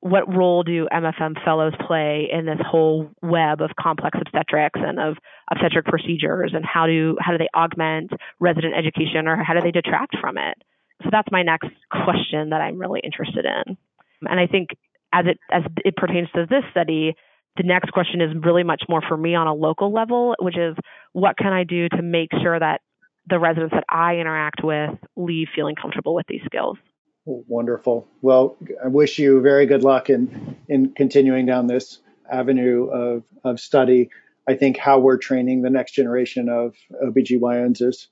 what 0.00 0.34
role 0.34 0.62
do 0.62 0.88
MFM 0.90 1.44
fellows 1.44 1.74
play 1.86 2.28
in 2.32 2.46
this 2.46 2.58
whole 2.64 3.10
web 3.22 3.60
of 3.60 3.70
complex 3.78 4.18
obstetrics 4.20 4.80
and 4.82 4.98
of 4.98 5.16
obstetric 5.50 5.84
procedures 5.84 6.52
and 6.54 6.64
how 6.64 6.86
do 6.86 7.16
how 7.20 7.32
do 7.32 7.38
they 7.38 7.48
augment 7.54 8.10
resident 8.38 8.74
education 8.74 9.28
or 9.28 9.36
how 9.36 9.52
do 9.52 9.60
they 9.60 9.70
detract 9.70 10.16
from 10.18 10.38
it? 10.38 10.56
So 11.02 11.10
that's 11.12 11.28
my 11.30 11.42
next 11.42 11.68
question 11.90 12.50
that 12.50 12.60
I'm 12.60 12.78
really 12.78 13.00
interested 13.02 13.44
in. 13.44 13.76
And 14.22 14.40
I 14.40 14.46
think 14.46 14.70
as 15.12 15.26
it 15.26 15.38
as 15.52 15.62
it 15.84 15.96
pertains 15.96 16.28
to 16.34 16.46
this 16.48 16.64
study, 16.70 17.14
the 17.56 17.62
next 17.64 17.90
question 17.92 18.20
is 18.20 18.30
really 18.42 18.62
much 18.62 18.82
more 18.88 19.02
for 19.06 19.16
me 19.16 19.34
on 19.34 19.46
a 19.46 19.54
local 19.54 19.92
level, 19.92 20.34
which 20.38 20.56
is 20.56 20.76
what 21.12 21.36
can 21.36 21.52
I 21.52 21.64
do 21.64 21.88
to 21.88 22.02
make 22.02 22.30
sure 22.42 22.58
that 22.58 22.80
the 23.28 23.38
residents 23.38 23.74
that 23.74 23.84
I 23.88 24.16
interact 24.16 24.62
with 24.62 24.90
leave 25.16 25.48
feeling 25.54 25.74
comfortable 25.74 26.14
with 26.14 26.26
these 26.26 26.42
skills. 26.44 26.78
Wonderful. 27.26 28.08
Well, 28.22 28.56
I 28.82 28.88
wish 28.88 29.18
you 29.18 29.40
very 29.40 29.66
good 29.66 29.84
luck 29.84 30.10
in 30.10 30.56
in 30.68 30.92
continuing 30.92 31.46
down 31.46 31.66
this 31.66 32.00
avenue 32.30 32.86
of, 32.86 33.24
of 33.44 33.60
study. 33.60 34.10
I 34.48 34.54
think 34.54 34.78
how 34.78 34.98
we're 34.98 35.18
training 35.18 35.62
the 35.62 35.70
next 35.70 35.92
generation 35.92 36.48
of 36.48 36.74
OBGYNs 37.04 37.82
is 37.82 38.08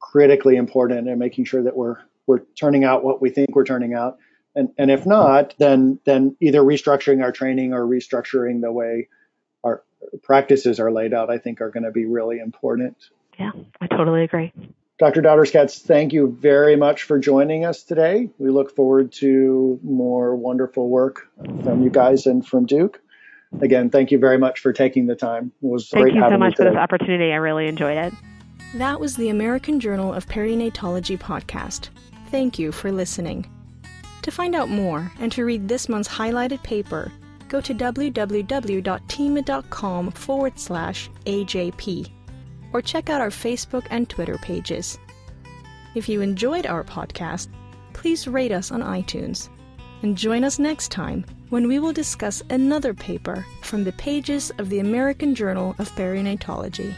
critically 0.00 0.56
important 0.56 1.08
and 1.08 1.18
making 1.18 1.44
sure 1.44 1.62
that 1.62 1.76
we're 1.76 1.96
we're 2.26 2.40
turning 2.58 2.82
out 2.82 3.04
what 3.04 3.22
we 3.22 3.30
think 3.30 3.54
we're 3.54 3.64
turning 3.64 3.94
out. 3.94 4.18
And 4.56 4.70
and 4.78 4.90
if 4.90 5.06
not, 5.06 5.54
then 5.58 6.00
then 6.04 6.34
either 6.40 6.60
restructuring 6.60 7.22
our 7.22 7.30
training 7.30 7.74
or 7.74 7.86
restructuring 7.86 8.62
the 8.62 8.72
way 8.72 9.08
our 9.62 9.84
practices 10.22 10.80
are 10.80 10.90
laid 10.90 11.12
out, 11.12 11.30
I 11.30 11.38
think 11.38 11.60
are 11.60 11.70
going 11.70 11.84
to 11.84 11.92
be 11.92 12.06
really 12.06 12.38
important. 12.38 12.96
Yeah, 13.38 13.52
I 13.80 13.86
totally 13.86 14.24
agree. 14.24 14.52
Dr. 14.98 15.20
Dotters-Katz, 15.20 15.80
thank 15.80 16.14
you 16.14 16.38
very 16.40 16.74
much 16.74 17.02
for 17.02 17.18
joining 17.18 17.66
us 17.66 17.82
today. 17.82 18.30
We 18.38 18.48
look 18.48 18.74
forward 18.74 19.12
to 19.12 19.78
more 19.82 20.34
wonderful 20.34 20.88
work 20.88 21.28
from 21.62 21.82
you 21.82 21.90
guys 21.90 22.24
and 22.24 22.46
from 22.46 22.64
Duke. 22.64 23.02
Again, 23.60 23.90
thank 23.90 24.10
you 24.10 24.18
very 24.18 24.38
much 24.38 24.60
for 24.60 24.72
taking 24.72 25.06
the 25.06 25.14
time. 25.14 25.52
It 25.62 25.66
was 25.66 25.90
great. 25.90 26.00
thank 26.00 26.12
great 26.14 26.24
you 26.24 26.30
so 26.30 26.38
much 26.38 26.56
for 26.56 26.64
this 26.64 26.76
opportunity. 26.76 27.30
I 27.30 27.36
really 27.36 27.66
enjoyed 27.66 27.98
it. 27.98 28.14
That 28.74 28.98
was 28.98 29.16
the 29.16 29.28
American 29.28 29.80
Journal 29.80 30.14
of 30.14 30.26
Perinatology 30.26 31.18
podcast. 31.18 31.90
Thank 32.30 32.58
you 32.58 32.72
for 32.72 32.90
listening. 32.90 33.46
To 34.26 34.32
find 34.32 34.56
out 34.56 34.68
more 34.68 35.12
and 35.20 35.30
to 35.32 35.44
read 35.44 35.68
this 35.68 35.88
month's 35.88 36.08
highlighted 36.08 36.60
paper, 36.64 37.12
go 37.48 37.60
to 37.60 37.72
www.thieme.com 37.72 40.10
forward 40.10 40.58
slash 40.58 41.08
AJP 41.26 42.10
or 42.72 42.82
check 42.82 43.08
out 43.08 43.20
our 43.20 43.30
Facebook 43.30 43.86
and 43.88 44.08
Twitter 44.08 44.36
pages. 44.38 44.98
If 45.94 46.08
you 46.08 46.22
enjoyed 46.22 46.66
our 46.66 46.82
podcast, 46.82 47.46
please 47.92 48.26
rate 48.26 48.50
us 48.50 48.72
on 48.72 48.82
iTunes. 48.82 49.48
And 50.02 50.18
join 50.18 50.42
us 50.42 50.58
next 50.58 50.88
time 50.88 51.24
when 51.50 51.68
we 51.68 51.78
will 51.78 51.92
discuss 51.92 52.42
another 52.50 52.94
paper 52.94 53.46
from 53.62 53.84
the 53.84 53.92
pages 53.92 54.50
of 54.58 54.70
the 54.70 54.80
American 54.80 55.36
Journal 55.36 55.76
of 55.78 55.92
Perinatology. 55.92 56.96